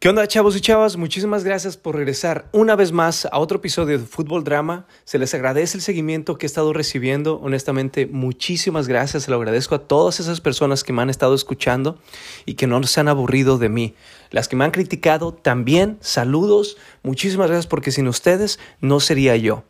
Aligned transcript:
¿Qué 0.00 0.08
onda 0.08 0.28
chavos 0.28 0.56
y 0.56 0.60
chavas? 0.60 0.96
Muchísimas 0.96 1.42
gracias 1.42 1.76
por 1.76 1.96
regresar 1.96 2.48
una 2.52 2.76
vez 2.76 2.92
más 2.92 3.26
a 3.32 3.40
otro 3.40 3.58
episodio 3.58 3.98
de 3.98 4.04
Fútbol 4.04 4.44
Drama. 4.44 4.86
Se 5.04 5.18
les 5.18 5.34
agradece 5.34 5.76
el 5.76 5.82
seguimiento 5.82 6.38
que 6.38 6.46
he 6.46 6.46
estado 6.46 6.72
recibiendo. 6.72 7.40
Honestamente, 7.40 8.06
muchísimas 8.06 8.86
gracias. 8.86 9.24
Se 9.24 9.30
lo 9.32 9.38
agradezco 9.38 9.74
a 9.74 9.88
todas 9.88 10.20
esas 10.20 10.40
personas 10.40 10.84
que 10.84 10.92
me 10.92 11.02
han 11.02 11.10
estado 11.10 11.34
escuchando 11.34 11.98
y 12.46 12.54
que 12.54 12.68
no 12.68 12.80
se 12.84 13.00
han 13.00 13.08
aburrido 13.08 13.58
de 13.58 13.70
mí. 13.70 13.96
Las 14.30 14.46
que 14.46 14.54
me 14.54 14.64
han 14.64 14.70
criticado 14.70 15.34
también, 15.34 15.98
saludos. 16.00 16.76
Muchísimas 17.02 17.48
gracias 17.48 17.66
porque 17.66 17.90
sin 17.90 18.06
ustedes 18.06 18.60
no 18.80 19.00
sería 19.00 19.34
yo. 19.34 19.64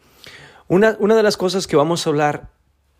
Una, 0.66 0.94
una 1.00 1.16
de 1.16 1.22
las 1.22 1.38
cosas 1.38 1.66
que 1.66 1.76
vamos 1.76 2.06
a 2.06 2.10
hablar 2.10 2.50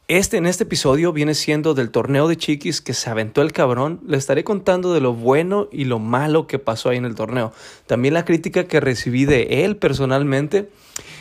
este 0.09 0.39
en 0.39 0.47
este 0.47 0.65
episodio 0.65 1.13
viene 1.13 1.35
siendo 1.35 1.75
del 1.75 1.91
torneo 1.91 2.29
de 2.29 2.37
chiquis 2.39 2.81
que 2.81 2.95
se 2.95 3.11
aventó 3.11 3.43
el 3.43 3.53
cabrón. 3.53 4.01
Le 4.07 4.17
estaré 4.17 4.43
contando 4.43 4.95
de 4.95 5.03
lo 5.03 5.13
bueno 5.13 5.69
y 5.71 5.85
lo 5.85 5.99
malo 5.99 6.47
que 6.47 6.59
pasó 6.59 6.89
ahí 6.89 6.97
en 6.97 7.05
el 7.05 7.15
torneo. 7.15 7.53
También 7.87 8.15
la 8.15 8.25
crítica 8.25 8.65
que 8.65 8.81
recibí 8.81 9.27
de 9.27 9.65
él 9.65 9.77
personalmente 9.77 10.71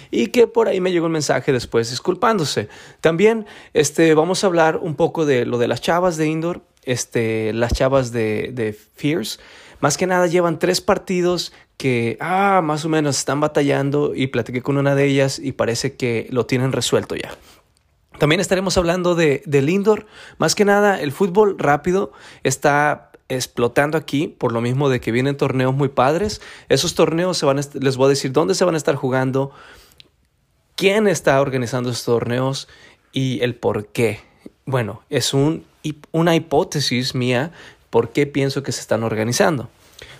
y 0.09 0.27
que 0.27 0.47
por 0.47 0.69
ahí 0.69 0.79
me 0.79 0.93
llegó 0.93 1.07
el 1.07 1.11
mensaje 1.11 1.51
después 1.51 1.89
disculpándose. 1.89 2.69
También 3.01 3.45
este, 3.73 4.13
vamos 4.13 4.45
a 4.45 4.47
hablar 4.47 4.77
un 4.77 4.95
poco 4.95 5.25
de 5.25 5.45
lo 5.45 5.57
de 5.57 5.67
las 5.67 5.81
chavas 5.81 6.15
de 6.15 6.27
indoor, 6.27 6.61
este, 6.83 7.51
las 7.51 7.73
chavas 7.73 8.13
de, 8.13 8.51
de 8.53 8.71
Fierce. 8.71 9.37
Más 9.81 9.97
que 9.97 10.07
nada 10.07 10.27
llevan 10.27 10.59
tres 10.59 10.79
partidos 10.79 11.51
que, 11.75 12.17
ah, 12.21 12.61
más 12.63 12.85
o 12.85 12.89
menos 12.89 13.19
están 13.19 13.41
batallando 13.41 14.15
y 14.15 14.27
platiqué 14.27 14.61
con 14.61 14.77
una 14.77 14.95
de 14.95 15.05
ellas 15.05 15.39
y 15.39 15.51
parece 15.51 15.97
que 15.97 16.27
lo 16.31 16.45
tienen 16.45 16.71
resuelto 16.71 17.15
ya. 17.15 17.37
También 18.17 18.41
estaremos 18.41 18.77
hablando 18.77 19.15
de, 19.15 19.43
del 19.45 19.69
indoor. 19.69 20.05
Más 20.37 20.55
que 20.55 20.65
nada, 20.65 20.99
el 20.99 21.11
fútbol 21.11 21.57
rápido 21.59 22.11
está 22.43 23.11
explotando 23.29 23.97
aquí, 23.97 24.27
por 24.27 24.51
lo 24.51 24.61
mismo 24.61 24.89
de 24.89 25.01
que 25.01 25.11
vienen 25.11 25.37
torneos 25.37 25.73
muy 25.73 25.89
padres. 25.89 26.41
Esos 26.69 26.95
torneos 26.95 27.37
se 27.37 27.45
van 27.45 27.59
les 27.79 27.97
voy 27.97 28.05
a 28.05 28.09
decir 28.09 28.31
dónde 28.31 28.55
se 28.55 28.65
van 28.65 28.75
a 28.75 28.77
estar 28.77 28.95
jugando, 28.95 29.51
quién 30.75 31.07
está 31.07 31.41
organizando 31.41 31.89
estos 31.89 32.05
torneos 32.05 32.67
y 33.11 33.41
el 33.41 33.55
por 33.55 33.87
qué. 33.87 34.21
Bueno, 34.65 35.01
es 35.09 35.33
un, 35.33 35.65
una 36.11 36.35
hipótesis 36.35 37.15
mía 37.15 37.51
por 37.89 38.09
qué 38.09 38.27
pienso 38.27 38.63
que 38.63 38.71
se 38.71 38.81
están 38.81 39.03
organizando. 39.03 39.69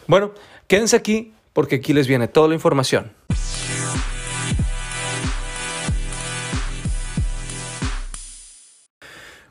Bueno, 0.07 0.31
quédense 0.67 0.95
aquí 0.95 1.33
porque 1.53 1.77
aquí 1.77 1.93
les 1.93 2.07
viene 2.07 2.27
toda 2.27 2.47
la 2.49 2.53
información. 2.53 3.11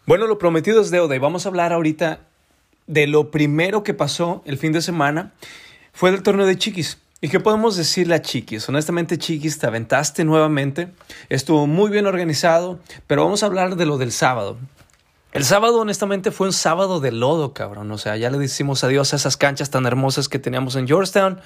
Bueno, 0.07 0.29
lo 0.29 0.39
prometido 0.39 0.81
es 0.81 0.93
deuda 0.93 1.17
y 1.17 1.19
vamos 1.19 1.47
a 1.47 1.49
hablar 1.49 1.73
ahorita 1.73 2.21
de 2.87 3.09
lo 3.09 3.33
primero 3.33 3.83
que 3.83 3.93
pasó 3.93 4.41
el 4.47 4.57
fin 4.57 4.71
de 4.71 4.81
semana. 4.81 5.33
Fue 5.93 6.13
del 6.13 6.23
torneo 6.23 6.47
de 6.47 6.57
Chiquis. 6.57 6.99
¿Y 7.21 7.29
qué 7.29 7.41
podemos 7.41 7.77
decirle 7.77 8.15
a 8.15 8.23
Chiquis? 8.23 8.69
Honestamente, 8.69 9.19
Chiquis, 9.19 9.59
te 9.59 9.67
aventaste 9.67 10.25
nuevamente. 10.25 10.93
Estuvo 11.29 11.67
muy 11.67 11.91
bien 11.91 12.07
organizado, 12.07 12.79
pero 13.09 13.25
vamos 13.25 13.43
a 13.43 13.47
hablar 13.47 13.75
de 13.75 13.85
lo 13.85 13.99
del 13.99 14.13
sábado. 14.13 14.59
El 15.33 15.45
sábado, 15.45 15.81
honestamente, 15.81 16.31
fue 16.31 16.47
un 16.47 16.53
sábado 16.53 17.01
de 17.01 17.11
lodo, 17.11 17.53
cabrón. 17.53 17.91
O 17.91 17.99
sea, 17.99 18.17
ya 18.17 18.31
le 18.31 18.39
decimos 18.39 18.85
adiós 18.85 19.13
a 19.13 19.17
esas 19.17 19.37
canchas 19.37 19.71
tan 19.71 19.87
hermosas 19.87 20.29
que 20.29 20.39
teníamos 20.39 20.77
en 20.77 20.87
Georgetown. 20.87 21.41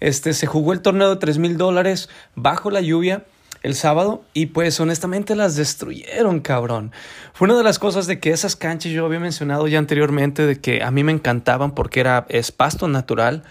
Este, 0.00 0.32
se 0.32 0.46
jugó 0.46 0.72
el 0.72 0.80
torneo 0.80 1.10
de 1.10 1.16
3 1.16 1.36
mil 1.36 1.58
dólares 1.58 2.08
bajo 2.34 2.70
la 2.70 2.80
lluvia 2.80 3.26
el 3.62 3.74
sábado 3.74 4.22
y 4.32 4.46
pues 4.46 4.80
honestamente 4.80 5.36
las 5.36 5.56
destruyeron, 5.56 6.40
cabrón. 6.40 6.92
Fue 7.34 7.46
una 7.46 7.56
de 7.56 7.64
las 7.64 7.78
cosas 7.78 8.06
de 8.06 8.18
que 8.18 8.30
esas 8.30 8.56
canchas 8.56 8.92
yo 8.92 9.04
había 9.04 9.20
mencionado 9.20 9.68
ya 9.68 9.78
anteriormente 9.78 10.46
de 10.46 10.60
que 10.60 10.82
a 10.82 10.90
mí 10.90 11.04
me 11.04 11.12
encantaban 11.12 11.74
porque 11.74 12.00
era 12.00 12.26
es 12.28 12.52
pasto 12.52 12.88
natural 12.88 13.42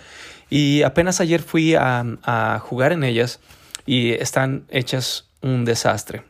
y 0.50 0.82
apenas 0.82 1.22
ayer 1.22 1.42
fui 1.42 1.76
a, 1.76 2.60
jugar 2.62 2.92
en 2.92 3.04
ellas 3.04 3.40
y 3.86 4.12
están 4.12 4.66
hechas 4.70 5.26
un 5.42 5.66
desastre. 5.66 6.24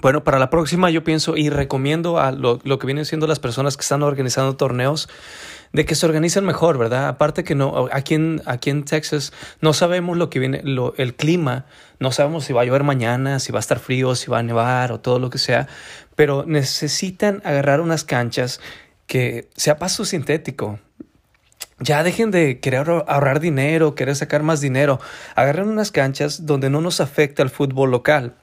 Bueno, 0.00 0.24
para 0.24 0.38
la 0.38 0.48
próxima 0.48 0.88
yo 0.90 1.04
pienso 1.04 1.36
y 1.36 1.50
recomiendo 1.50 2.18
a 2.18 2.32
lo, 2.32 2.60
lo, 2.64 2.78
que 2.78 2.86
vienen 2.86 3.04
siendo 3.04 3.26
las 3.26 3.40
personas 3.40 3.76
que 3.76 3.82
están 3.82 4.02
organizando 4.02 4.56
torneos 4.56 5.08
de 5.72 5.84
que 5.84 5.94
se 5.94 6.06
organicen 6.06 6.44
mejor, 6.44 6.78
¿verdad? 6.78 7.08
Aparte 7.08 7.44
que 7.44 7.54
no, 7.54 7.88
aquí 7.92 8.14
en, 8.14 8.42
aquí 8.46 8.70
en 8.70 8.84
Texas 8.84 9.32
no 9.60 9.72
sabemos 9.72 10.16
lo 10.16 10.30
que 10.30 10.38
viene, 10.38 10.62
el 10.96 11.14
clima, 11.14 11.66
no 11.98 12.12
sabemos 12.12 12.44
si 12.44 12.52
va 12.52 12.62
a 12.62 12.64
llover 12.64 12.84
mañana, 12.84 13.38
si 13.38 13.52
va 13.52 13.58
a 13.58 13.60
estar 13.60 13.78
frío, 13.78 14.14
si 14.14 14.30
va 14.30 14.38
a 14.38 14.42
nevar 14.42 14.92
o 14.92 15.00
todo 15.00 15.18
lo 15.18 15.30
que 15.30 15.38
sea, 15.38 15.68
pero 16.14 16.44
necesitan 16.46 17.40
agarrar 17.44 17.80
unas 17.80 18.04
canchas 18.04 18.60
que 19.06 19.48
sea 19.56 19.78
paso 19.78 20.04
sintético, 20.04 20.78
ya 21.82 22.04
dejen 22.04 22.30
de 22.30 22.60
querer 22.60 22.88
ahorrar 22.88 23.40
dinero, 23.40 23.94
querer 23.94 24.14
sacar 24.14 24.42
más 24.44 24.60
dinero. 24.60 25.00
Agarren 25.34 25.68
unas 25.68 25.90
canchas 25.90 26.46
donde 26.46 26.70
no 26.70 26.80
nos 26.80 27.00
afecte 27.00 27.42
al 27.42 27.50
fútbol 27.50 27.90
local. 27.90 28.36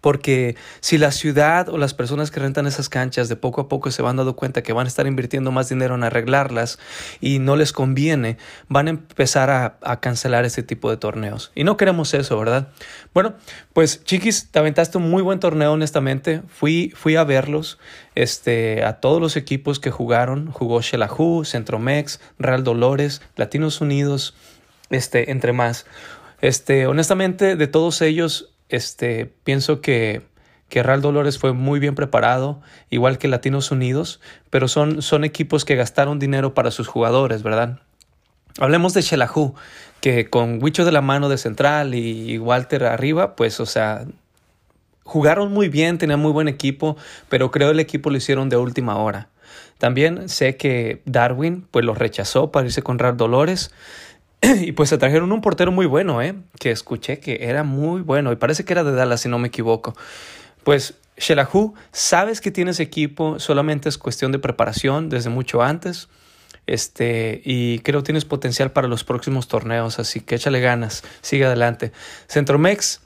Porque 0.00 0.56
si 0.80 0.98
la 0.98 1.12
ciudad 1.12 1.68
o 1.68 1.78
las 1.78 1.94
personas 1.94 2.30
que 2.30 2.40
rentan 2.40 2.66
esas 2.66 2.88
canchas 2.88 3.28
de 3.28 3.36
poco 3.36 3.60
a 3.60 3.68
poco 3.68 3.90
se 3.90 4.02
van 4.02 4.16
dando 4.16 4.36
cuenta 4.36 4.62
que 4.62 4.72
van 4.72 4.86
a 4.86 4.88
estar 4.88 5.06
invirtiendo 5.06 5.52
más 5.52 5.68
dinero 5.68 5.94
en 5.94 6.04
arreglarlas 6.04 6.78
y 7.20 7.38
no 7.38 7.56
les 7.56 7.72
conviene, 7.72 8.38
van 8.68 8.86
a 8.86 8.90
empezar 8.90 9.50
a, 9.50 10.00
cancelar 10.00 10.44
ese 10.44 10.62
tipo 10.62 10.90
de 10.90 10.96
torneos. 10.96 11.52
Y 11.54 11.64
no 11.64 11.76
queremos 11.76 12.14
eso, 12.14 12.38
¿verdad? 12.38 12.68
Bueno, 13.12 13.34
pues 13.72 14.04
chiquis, 14.04 14.50
te 14.50 14.58
aventaste 14.58 14.98
un 14.98 15.10
muy 15.10 15.22
buen 15.22 15.40
torneo, 15.40 15.72
honestamente. 15.72 16.42
Fui, 16.48 16.92
fui 16.96 17.16
a 17.16 17.24
verlos, 17.24 17.78
este, 18.14 18.84
a 18.84 19.00
todos 19.00 19.20
los 19.20 19.36
equipos 19.36 19.80
que 19.80 19.90
jugaron. 19.90 20.50
Jugó 20.50 20.80
Xelajú, 20.80 21.44
Centromex, 21.44 22.20
Real 22.38 22.64
Dolores, 22.64 23.20
Latinos 23.36 23.80
Unidos, 23.80 24.34
este, 24.90 25.30
entre 25.30 25.52
más. 25.52 25.86
Este, 26.40 26.86
honestamente, 26.86 27.56
de 27.56 27.66
todos 27.66 28.00
ellos, 28.00 28.49
este, 28.70 29.26
pienso 29.44 29.80
que, 29.80 30.22
que 30.68 30.82
Real 30.82 31.02
Dolores 31.02 31.38
fue 31.38 31.52
muy 31.52 31.80
bien 31.80 31.94
preparado, 31.94 32.60
igual 32.90 33.18
que 33.18 33.28
Latinos 33.28 33.70
Unidos, 33.70 34.20
pero 34.50 34.68
son, 34.68 35.02
son 35.02 35.24
equipos 35.24 35.64
que 35.64 35.76
gastaron 35.76 36.18
dinero 36.18 36.54
para 36.54 36.70
sus 36.70 36.88
jugadores, 36.88 37.42
¿verdad? 37.42 37.80
Hablemos 38.58 38.94
de 38.94 39.02
Xelajú, 39.02 39.54
que 40.00 40.28
con 40.28 40.62
Huicho 40.62 40.84
de 40.84 40.92
la 40.92 41.00
mano 41.00 41.28
de 41.28 41.38
central 41.38 41.94
y 41.94 42.38
Walter 42.38 42.84
arriba, 42.84 43.36
pues, 43.36 43.60
o 43.60 43.66
sea, 43.66 44.06
jugaron 45.04 45.52
muy 45.52 45.68
bien, 45.68 45.98
tenían 45.98 46.20
muy 46.20 46.30
buen 46.32 46.46
equipo, 46.48 46.96
pero 47.28 47.50
creo 47.50 47.70
el 47.70 47.80
equipo 47.80 48.10
lo 48.10 48.16
hicieron 48.16 48.48
de 48.48 48.56
última 48.56 48.96
hora. 48.96 49.28
También 49.78 50.28
sé 50.28 50.56
que 50.56 51.02
Darwin, 51.04 51.66
pues, 51.70 51.84
los 51.84 51.98
rechazó 51.98 52.52
para 52.52 52.66
irse 52.66 52.82
con 52.82 52.98
Real 52.98 53.16
Dolores. 53.16 53.72
y 54.60 54.72
pues 54.72 54.88
se 54.88 54.98
trajeron 54.98 55.32
un 55.32 55.40
portero 55.40 55.72
muy 55.72 55.86
bueno, 55.86 56.22
¿eh? 56.22 56.34
Que 56.58 56.70
escuché 56.70 57.20
que 57.20 57.38
era 57.42 57.62
muy 57.62 58.02
bueno 58.02 58.32
y 58.32 58.36
parece 58.36 58.64
que 58.64 58.72
era 58.72 58.84
de 58.84 58.92
Dallas, 58.92 59.20
si 59.20 59.28
no 59.28 59.38
me 59.38 59.48
equivoco. 59.48 59.94
Pues 60.64 60.94
Shelahu, 61.16 61.74
sabes 61.92 62.40
que 62.40 62.50
tienes 62.50 62.80
equipo, 62.80 63.38
solamente 63.38 63.88
es 63.88 63.98
cuestión 63.98 64.32
de 64.32 64.38
preparación 64.38 65.08
desde 65.08 65.30
mucho 65.30 65.62
antes. 65.62 66.08
Este, 66.66 67.42
y 67.44 67.80
creo 67.80 68.02
tienes 68.02 68.24
potencial 68.24 68.70
para 68.70 68.86
los 68.86 69.02
próximos 69.02 69.48
torneos, 69.48 69.98
así 69.98 70.20
que 70.20 70.36
échale 70.36 70.60
ganas, 70.60 71.02
sigue 71.20 71.44
adelante. 71.44 71.92
Centromex, 72.28 73.00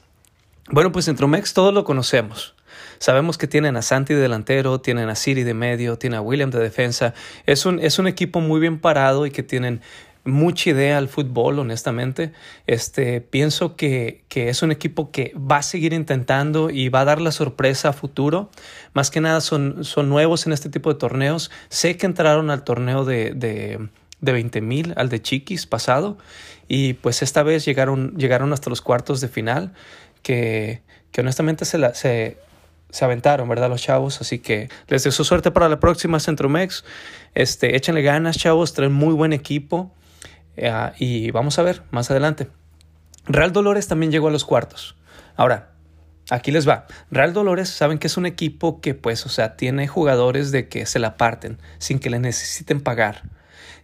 bueno, 0.69 0.91
pues 0.91 1.05
Centromex 1.05 1.53
todos 1.53 1.73
lo 1.73 1.83
conocemos. 1.83 2.55
Sabemos 2.99 3.37
que 3.37 3.47
tienen 3.47 3.75
a 3.75 3.81
Santi 3.81 4.13
de 4.13 4.21
delantero, 4.21 4.79
tienen 4.81 5.09
a 5.09 5.15
Siri 5.15 5.43
de 5.43 5.53
medio, 5.53 5.97
tienen 5.97 6.19
a 6.19 6.21
William 6.21 6.51
de 6.51 6.59
defensa. 6.59 7.13
Es 7.45 7.65
un, 7.65 7.79
es 7.79 7.99
un 7.99 8.07
equipo 8.07 8.39
muy 8.39 8.59
bien 8.59 8.79
parado 8.79 9.25
y 9.25 9.31
que 9.31 9.43
tienen 9.43 9.81
mucha 10.25 10.71
idea 10.71 10.97
al 10.97 11.07
fútbol, 11.07 11.59
honestamente. 11.59 12.33
Este, 12.67 13.21
pienso 13.21 13.75
que, 13.75 14.25
que, 14.27 14.49
es 14.49 14.61
un 14.63 14.71
equipo 14.71 15.11
que 15.11 15.33
va 15.35 15.57
a 15.57 15.63
seguir 15.63 15.93
intentando 15.93 16.69
y 16.69 16.89
va 16.89 17.01
a 17.01 17.05
dar 17.05 17.21
la 17.21 17.31
sorpresa 17.31 17.89
a 17.89 17.93
futuro. 17.93 18.49
Más 18.93 19.11
que 19.11 19.21
nada 19.21 19.39
son, 19.39 19.83
son 19.85 20.09
nuevos 20.09 20.47
en 20.47 20.53
este 20.53 20.69
tipo 20.69 20.91
de 20.91 20.99
torneos. 20.99 21.51
Sé 21.69 21.95
que 21.95 22.07
entraron 22.07 22.49
al 22.49 22.63
torneo 22.63 23.05
de, 23.05 23.31
de, 23.33 23.87
de 24.19 24.31
20 24.31 24.61
mil, 24.61 24.93
al 24.97 25.09
de 25.09 25.21
Chiquis 25.21 25.67
pasado, 25.67 26.17
y 26.67 26.93
pues 26.93 27.21
esta 27.21 27.43
vez 27.43 27.63
llegaron, 27.63 28.15
llegaron 28.17 28.51
hasta 28.51 28.69
los 28.69 28.81
cuartos 28.81 29.21
de 29.21 29.27
final, 29.27 29.73
que, 30.23 30.81
que 31.11 31.21
honestamente 31.21 31.65
se, 31.65 31.77
la, 31.77 31.93
se, 31.93 32.39
se 32.89 33.05
aventaron, 33.05 33.47
¿verdad? 33.47 33.69
Los 33.69 33.83
chavos. 33.83 34.21
Así 34.21 34.39
que 34.39 34.69
les 34.87 35.03
deseo 35.03 35.23
suerte 35.23 35.51
para 35.51 35.69
la 35.69 35.79
próxima 35.79 36.19
Centromex. 36.19 36.83
Este, 37.35 37.75
échenle 37.75 38.01
ganas, 38.01 38.37
chavos. 38.37 38.73
Traen 38.73 38.93
muy 38.93 39.13
buen 39.13 39.33
equipo. 39.33 39.91
Eh, 40.57 40.91
y 40.97 41.31
vamos 41.31 41.59
a 41.59 41.63
ver 41.63 41.83
más 41.91 42.11
adelante. 42.11 42.47
Real 43.25 43.51
Dolores 43.51 43.87
también 43.87 44.11
llegó 44.11 44.27
a 44.27 44.31
los 44.31 44.45
cuartos. 44.45 44.95
Ahora, 45.35 45.71
aquí 46.29 46.51
les 46.51 46.67
va. 46.67 46.85
Real 47.11 47.33
Dolores 47.33 47.69
saben 47.69 47.97
que 47.97 48.07
es 48.07 48.17
un 48.17 48.25
equipo 48.25 48.81
que 48.81 48.93
pues, 48.93 49.25
o 49.25 49.29
sea, 49.29 49.55
tiene 49.55 49.87
jugadores 49.87 50.51
de 50.51 50.67
que 50.67 50.85
se 50.85 50.99
la 50.99 51.17
parten 51.17 51.57
sin 51.77 51.99
que 51.99 52.09
le 52.09 52.19
necesiten 52.19 52.81
pagar. 52.81 53.23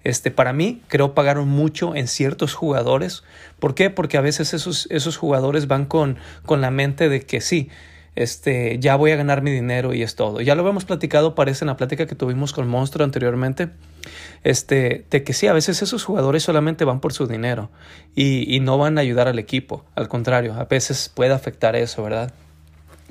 Este, 0.04 0.32
para 0.32 0.52
mí, 0.52 0.82
creo 0.88 1.14
pagaron 1.14 1.48
mucho 1.48 1.96
en 1.96 2.08
ciertos 2.08 2.54
jugadores. 2.54 3.24
¿Por 3.60 3.76
qué? 3.76 3.90
Porque 3.90 4.18
a 4.18 4.22
veces 4.22 4.54
esos, 4.54 4.88
esos 4.90 5.18
jugadores 5.18 5.68
van 5.68 5.86
con, 5.86 6.18
con 6.46 6.62
la 6.62 6.72
mente 6.72 7.10
de 7.10 7.22
que 7.22 7.42
sí, 7.42 7.70
este, 8.16 8.78
ya 8.80 8.96
voy 8.96 9.12
a 9.12 9.16
ganar 9.16 9.42
mi 9.42 9.52
dinero 9.52 9.94
y 9.94 10.04
es 10.04 10.16
todo. 10.16 10.42
Ya 10.42 10.56
lo 10.56 10.62
habíamos 10.62 10.86
platicado, 10.86 11.36
parece 11.36 11.64
en 11.64 11.68
la 11.68 11.78
plática 11.78 12.06
que 12.06 12.16
tuvimos 12.16 12.54
con 12.54 12.68
Monstruo 12.68 13.06
anteriormente, 13.06 13.70
este, 14.44 15.06
de 15.10 15.24
que 15.24 15.34
sí, 15.34 15.48
a 15.48 15.54
veces 15.54 15.82
esos 15.82 16.04
jugadores 16.04 16.44
solamente 16.44 16.86
van 16.86 17.00
por 17.00 17.14
su 17.14 17.28
dinero 17.28 17.70
y, 18.16 18.54
y 18.54 18.60
no 18.60 18.78
van 18.78 18.98
a 18.98 19.02
ayudar 19.02 19.28
al 19.28 19.40
equipo, 19.40 19.86
al 19.96 20.08
contrario, 20.08 20.54
a 20.54 20.66
veces 20.66 21.10
puede 21.14 21.34
afectar 21.34 21.76
eso, 21.76 22.04
¿verdad? 22.04 22.34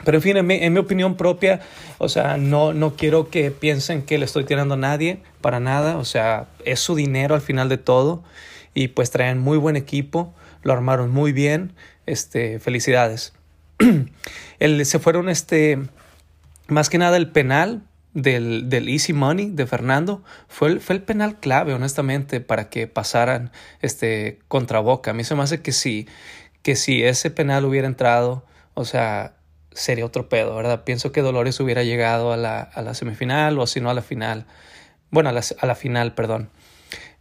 Pero 0.04 0.16
en 0.16 0.22
fin, 0.22 0.36
en 0.36 0.46
mi, 0.46 0.54
en 0.54 0.72
mi, 0.72 0.78
opinión 0.78 1.16
propia, 1.16 1.60
o 1.98 2.08
sea, 2.08 2.36
no, 2.38 2.72
no 2.72 2.96
quiero 2.96 3.28
que 3.28 3.50
piensen 3.50 4.02
que 4.02 4.18
le 4.18 4.24
estoy 4.24 4.44
tirando 4.44 4.74
a 4.74 4.78
nadie, 4.78 5.22
para 5.40 5.60
nada, 5.60 5.98
o 5.98 6.04
sea, 6.04 6.46
es 6.64 6.80
su 6.80 6.94
dinero 6.94 7.34
al 7.34 7.42
final 7.42 7.68
de 7.68 7.76
todo 7.76 8.22
y 8.72 8.88
pues 8.88 9.10
traen 9.10 9.38
muy 9.38 9.58
buen 9.58 9.76
equipo, 9.76 10.32
lo 10.62 10.72
armaron 10.72 11.10
muy 11.10 11.32
bien, 11.32 11.74
este, 12.06 12.58
felicidades. 12.60 13.34
el, 14.58 14.86
se 14.86 14.98
fueron, 14.98 15.28
este, 15.28 15.78
más 16.68 16.90
que 16.90 16.98
nada 16.98 17.16
el 17.16 17.30
penal 17.30 17.82
del, 18.14 18.68
del, 18.68 18.88
Easy 18.88 19.12
Money 19.12 19.50
de 19.50 19.66
Fernando 19.66 20.22
fue 20.48 20.68
el, 20.68 20.80
fue 20.80 20.96
el 20.96 21.02
penal 21.02 21.38
clave, 21.40 21.74
honestamente, 21.74 22.40
para 22.40 22.68
que 22.68 22.86
pasaran 22.86 23.50
este, 23.82 24.38
contra 24.48 24.80
Boca. 24.80 25.12
A 25.12 25.14
mí 25.14 25.24
se 25.24 25.34
me 25.34 25.42
hace 25.42 25.62
que 25.62 25.72
sí, 25.72 26.08
que 26.62 26.76
si 26.76 27.02
ese 27.02 27.30
penal 27.30 27.64
hubiera 27.64 27.86
entrado, 27.86 28.44
o 28.74 28.84
sea, 28.84 29.34
sería 29.72 30.04
otro 30.04 30.28
pedo, 30.28 30.54
¿verdad? 30.56 30.84
Pienso 30.84 31.12
que 31.12 31.22
Dolores 31.22 31.58
hubiera 31.60 31.82
llegado 31.82 32.32
a 32.32 32.36
la, 32.36 32.60
a 32.60 32.82
la 32.82 32.94
semifinal 32.94 33.58
o 33.58 33.66
si 33.66 33.80
no 33.80 33.90
a 33.90 33.94
la 33.94 34.02
final. 34.02 34.46
Bueno, 35.10 35.30
a 35.30 35.32
la, 35.32 35.42
a 35.60 35.66
la, 35.66 35.74
final, 35.74 36.14
perdón. 36.14 36.50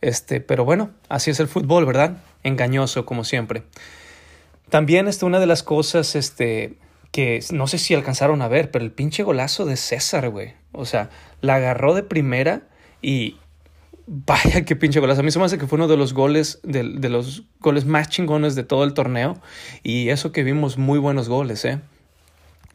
Este, 0.01 0.41
pero 0.41 0.65
bueno, 0.65 0.91
así 1.09 1.31
es 1.31 1.39
el 1.39 1.47
fútbol, 1.47 1.85
¿verdad? 1.85 2.17
Engañoso, 2.44 3.05
como 3.05 3.23
siempre. 3.23 3.63
También 4.69 5.07
está 5.07 5.25
una 5.25 5.39
de 5.39 5.48
las 5.48 5.63
cosas, 5.63 6.16
este, 6.16 6.77
que 7.12 7.44
no 7.51 7.68
sé 7.68 7.77
si 7.77 7.94
alcanzaron 7.94 8.42
a 8.42 8.48
ver, 8.48 8.71
pero 8.71 8.86
el 8.86 8.92
pinche 8.92 9.24
golazo 9.24 9.66
de 9.66 9.75
César, 9.75 10.30
güey. 10.30 10.54
O 10.71 10.86
sea, 10.86 11.10
la 11.42 11.56
agarró 11.56 11.94
de 11.95 12.04
primera 12.04 12.68
y 13.01 13.38
vaya 14.06 14.66
qué 14.66 14.75
pinche 14.75 15.00
golazo. 15.00 15.21
A 15.21 15.24
mí 15.24 15.31
se 15.31 15.39
me 15.39 15.45
hace 15.45 15.57
que 15.57 15.68
fue 15.68 15.77
uno 15.77 15.88
de 15.88 15.98
los 15.98 16.13
goles, 16.13 16.60
de, 16.63 16.83
los 16.83 17.44
goles 17.60 17.86
más 17.86 18.10
chingones 18.10 18.56
de 18.56 18.63
todo 18.63 18.83
el 18.83 18.94
torneo. 18.94 19.42
Y 19.83 20.10
eso 20.10 20.31
que 20.31 20.44
vimos 20.44 20.77
muy 20.77 21.00
buenos 21.00 21.30
goles, 21.30 21.65
¿eh? 21.65 21.80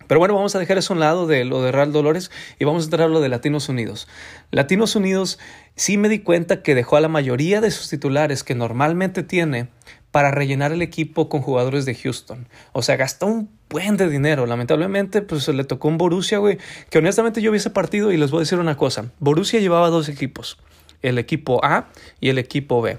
Pero 0.06 0.18
bueno, 0.18 0.34
vamos 0.34 0.54
a 0.54 0.58
dejar 0.58 0.76
eso 0.76 0.92
a 0.92 0.96
un 0.96 1.00
lado 1.00 1.26
de 1.26 1.46
lo 1.46 1.62
de 1.62 1.72
Real 1.72 1.90
Dolores 1.90 2.30
y 2.58 2.64
vamos 2.66 2.82
a 2.82 2.86
entrar 2.86 3.08
a 3.08 3.10
lo 3.10 3.20
de 3.20 3.30
Latinos 3.30 3.70
Unidos. 3.70 4.06
Latinos 4.50 4.96
Unidos 4.96 5.38
sí 5.76 5.96
me 5.96 6.10
di 6.10 6.18
cuenta 6.18 6.62
que 6.62 6.74
dejó 6.74 6.96
a 6.96 7.00
la 7.00 7.08
mayoría 7.08 7.62
de 7.62 7.70
sus 7.70 7.88
titulares 7.88 8.44
que 8.44 8.54
normalmente 8.54 9.22
tiene 9.22 9.68
para 10.14 10.30
rellenar 10.30 10.70
el 10.70 10.80
equipo 10.80 11.28
con 11.28 11.42
jugadores 11.42 11.86
de 11.86 11.96
Houston. 11.96 12.46
O 12.72 12.82
sea, 12.82 12.94
gastó 12.94 13.26
un 13.26 13.50
buen 13.68 13.96
de 13.96 14.08
dinero. 14.08 14.46
Lamentablemente, 14.46 15.22
pues 15.22 15.48
le 15.48 15.64
tocó 15.64 15.88
un 15.88 15.98
Borussia, 15.98 16.38
güey, 16.38 16.58
que 16.88 16.98
honestamente 16.98 17.42
yo 17.42 17.50
vi 17.50 17.56
ese 17.56 17.70
partido 17.70 18.12
y 18.12 18.16
les 18.16 18.30
voy 18.30 18.38
a 18.38 18.42
decir 18.42 18.60
una 18.60 18.76
cosa. 18.76 19.06
Borussia 19.18 19.58
llevaba 19.58 19.90
dos 19.90 20.08
equipos, 20.08 20.56
el 21.02 21.18
equipo 21.18 21.64
A 21.64 21.88
y 22.20 22.28
el 22.28 22.38
equipo 22.38 22.80
B. 22.80 22.98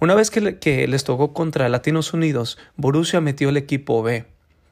Una 0.00 0.14
vez 0.14 0.30
que, 0.30 0.86
les 0.88 1.04
tocó 1.04 1.34
contra 1.34 1.68
Latinos 1.68 2.14
Unidos, 2.14 2.56
Borussia 2.78 3.20
metió 3.20 3.50
el 3.50 3.58
equipo 3.58 4.02
B. 4.02 4.24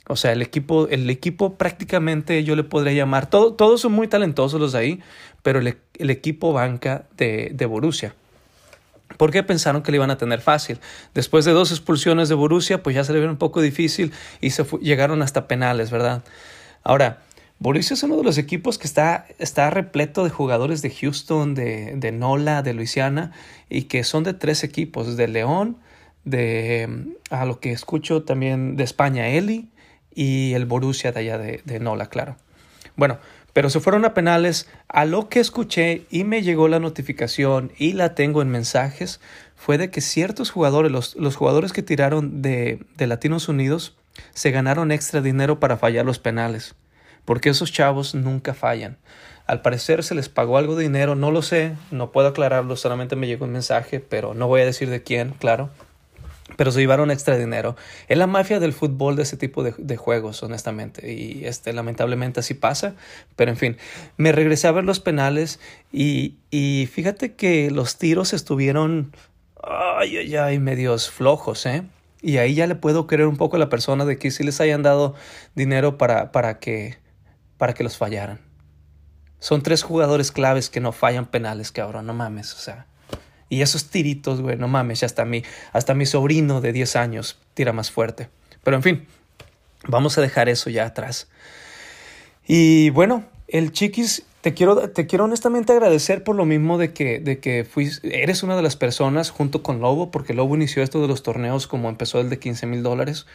O 0.08 0.16
sea, 0.16 0.32
el 0.32 0.40
equipo, 0.40 0.88
el 0.88 1.10
equipo 1.10 1.58
prácticamente 1.58 2.42
yo 2.42 2.56
le 2.56 2.64
podría 2.64 2.94
llamar, 2.94 3.28
todo, 3.28 3.52
todos 3.52 3.82
son 3.82 3.92
muy 3.92 4.08
talentosos 4.08 4.58
los 4.58 4.72
de 4.72 4.78
ahí, 4.78 5.00
pero 5.42 5.58
el, 5.58 5.76
el 5.98 6.08
equipo 6.08 6.54
banca 6.54 7.04
de, 7.18 7.50
de 7.52 7.66
Borussia. 7.66 8.14
¿Por 9.16 9.30
qué 9.30 9.42
pensaron 9.42 9.82
que 9.82 9.92
le 9.92 9.96
iban 9.96 10.10
a 10.10 10.18
tener 10.18 10.40
fácil? 10.40 10.78
Después 11.14 11.44
de 11.44 11.52
dos 11.52 11.70
expulsiones 11.70 12.28
de 12.28 12.34
Borussia, 12.34 12.82
pues 12.82 12.96
ya 12.96 13.04
se 13.04 13.12
le 13.12 13.20
vio 13.20 13.28
un 13.28 13.36
poco 13.36 13.60
difícil 13.60 14.12
y 14.40 14.50
se 14.50 14.64
llegaron 14.80 15.22
hasta 15.22 15.48
penales, 15.48 15.90
¿verdad? 15.90 16.22
Ahora, 16.82 17.22
Borussia 17.58 17.94
es 17.94 18.02
uno 18.02 18.16
de 18.16 18.24
los 18.24 18.38
equipos 18.38 18.76
que 18.76 18.88
está, 18.88 19.26
está 19.38 19.70
repleto 19.70 20.24
de 20.24 20.30
jugadores 20.30 20.82
de 20.82 20.90
Houston, 20.90 21.54
de, 21.54 21.94
de 21.94 22.10
Nola, 22.10 22.62
de 22.62 22.74
Luisiana, 22.74 23.30
y 23.70 23.82
que 23.82 24.02
son 24.02 24.24
de 24.24 24.34
tres 24.34 24.64
equipos, 24.64 25.16
de 25.16 25.28
León, 25.28 25.76
de, 26.24 27.14
a 27.30 27.44
lo 27.46 27.60
que 27.60 27.72
escucho 27.72 28.24
también 28.24 28.76
de 28.76 28.82
España, 28.82 29.28
Eli, 29.28 29.68
y 30.14 30.54
el 30.54 30.66
Borussia 30.66 31.12
de 31.12 31.20
allá 31.20 31.38
de, 31.38 31.80
Nola, 31.80 32.08
claro. 32.08 32.36
Bueno, 32.96 33.18
pero 33.52 33.70
se 33.70 33.80
fueron 33.80 34.04
a 34.04 34.14
penales. 34.14 34.68
A 34.88 35.04
lo 35.04 35.28
que 35.28 35.40
escuché 35.40 36.06
y 36.10 36.24
me 36.24 36.42
llegó 36.42 36.68
la 36.68 36.80
notificación 36.80 37.72
y 37.78 37.92
la 37.92 38.14
tengo 38.14 38.42
en 38.42 38.50
mensajes 38.50 39.20
fue 39.56 39.78
de 39.78 39.90
que 39.90 40.00
ciertos 40.00 40.50
jugadores, 40.50 40.90
los, 40.90 41.14
los 41.16 41.36
jugadores 41.36 41.72
que 41.72 41.82
tiraron 41.82 42.42
de, 42.42 42.80
de 42.96 43.06
Latinos 43.06 43.48
Unidos, 43.48 43.96
se 44.34 44.50
ganaron 44.50 44.92
extra 44.92 45.20
dinero 45.20 45.60
para 45.60 45.76
fallar 45.76 46.04
los 46.04 46.18
penales. 46.18 46.74
Porque 47.24 47.50
esos 47.50 47.72
chavos 47.72 48.14
nunca 48.14 48.54
fallan. 48.54 48.98
Al 49.46 49.62
parecer 49.62 50.02
se 50.02 50.14
les 50.14 50.28
pagó 50.28 50.58
algo 50.58 50.76
de 50.76 50.84
dinero, 50.84 51.14
no 51.14 51.30
lo 51.30 51.42
sé, 51.42 51.74
no 51.90 52.12
puedo 52.12 52.28
aclararlo, 52.28 52.76
solamente 52.76 53.16
me 53.16 53.26
llegó 53.26 53.44
un 53.44 53.52
mensaje, 53.52 54.00
pero 54.00 54.34
no 54.34 54.46
voy 54.46 54.62
a 54.62 54.66
decir 54.66 54.88
de 54.88 55.02
quién, 55.02 55.30
claro 55.30 55.70
pero 56.56 56.72
se 56.72 56.80
llevaron 56.80 57.10
extra 57.10 57.36
dinero. 57.36 57.76
Es 58.08 58.18
la 58.18 58.26
mafia 58.26 58.60
del 58.60 58.72
fútbol 58.72 59.16
de 59.16 59.22
ese 59.22 59.36
tipo 59.36 59.62
de, 59.62 59.96
juegos, 59.96 60.42
honestamente. 60.42 61.12
Y 61.12 61.44
este, 61.44 61.72
lamentablemente 61.72 62.40
así 62.40 62.54
pasa. 62.54 62.94
Pero 63.36 63.50
en 63.50 63.56
fin, 63.56 63.76
me 64.16 64.32
regresé 64.32 64.68
a 64.68 64.72
ver 64.72 64.84
los 64.84 65.00
penales 65.00 65.60
y, 65.92 66.36
y 66.50 66.88
fíjate 66.92 67.34
que 67.34 67.70
los 67.70 67.98
tiros 67.98 68.32
estuvieron, 68.32 69.12
ay, 69.62 70.16
ay, 70.16 70.36
ay, 70.36 70.58
medios 70.58 71.10
flojos, 71.10 71.66
¿eh? 71.66 71.82
Y 72.20 72.36
ahí 72.38 72.54
ya 72.54 72.66
le 72.66 72.76
puedo 72.76 73.06
creer 73.08 73.26
un 73.26 73.36
poco 73.36 73.56
a 73.56 73.58
la 73.58 73.68
persona 73.68 74.04
de 74.04 74.16
que 74.16 74.30
si 74.30 74.44
les 74.44 74.60
hayan 74.60 74.82
dado 74.82 75.14
dinero 75.56 75.98
para, 75.98 76.30
para, 76.30 76.60
que, 76.60 76.98
para 77.58 77.74
que 77.74 77.82
los 77.82 77.96
fallaran. 77.96 78.40
Son 79.40 79.60
tres 79.62 79.82
jugadores 79.82 80.30
claves 80.30 80.70
que 80.70 80.78
no 80.78 80.92
fallan 80.92 81.26
penales, 81.26 81.72
cabrón, 81.72 82.06
no 82.06 82.14
mames, 82.14 82.54
o 82.54 82.58
sea. 82.58 82.86
Y 83.52 83.60
esos 83.60 83.90
tiritos, 83.90 84.40
güey, 84.40 84.56
no 84.56 84.66
mames, 84.66 85.02
hasta 85.02 85.26
mi, 85.26 85.42
hasta 85.74 85.92
mi 85.92 86.06
sobrino 86.06 86.62
de 86.62 86.72
10 86.72 86.96
años 86.96 87.38
tira 87.52 87.74
más 87.74 87.90
fuerte. 87.90 88.30
Pero 88.64 88.78
en 88.78 88.82
fin, 88.82 89.06
vamos 89.86 90.16
a 90.16 90.22
dejar 90.22 90.48
eso 90.48 90.70
ya 90.70 90.86
atrás. 90.86 91.28
Y 92.46 92.88
bueno, 92.88 93.26
el 93.48 93.72
Chiquis, 93.72 94.22
te 94.40 94.54
quiero, 94.54 94.88
te 94.88 95.06
quiero 95.06 95.24
honestamente 95.24 95.74
agradecer 95.74 96.24
por 96.24 96.34
lo 96.34 96.46
mismo 96.46 96.78
de 96.78 96.94
que, 96.94 97.20
de 97.20 97.40
que 97.40 97.66
eres 98.04 98.42
una 98.42 98.56
de 98.56 98.62
las 98.62 98.76
personas 98.76 99.28
junto 99.28 99.62
con 99.62 99.80
Lobo, 99.80 100.10
porque 100.10 100.32
Lobo 100.32 100.54
inició 100.54 100.82
esto 100.82 101.02
de 101.02 101.08
los 101.08 101.22
torneos 101.22 101.66
como 101.66 101.90
empezó 101.90 102.20
el 102.20 102.30
de 102.30 102.38
15 102.38 102.64
mil 102.64 102.82
dólares, 102.82 103.26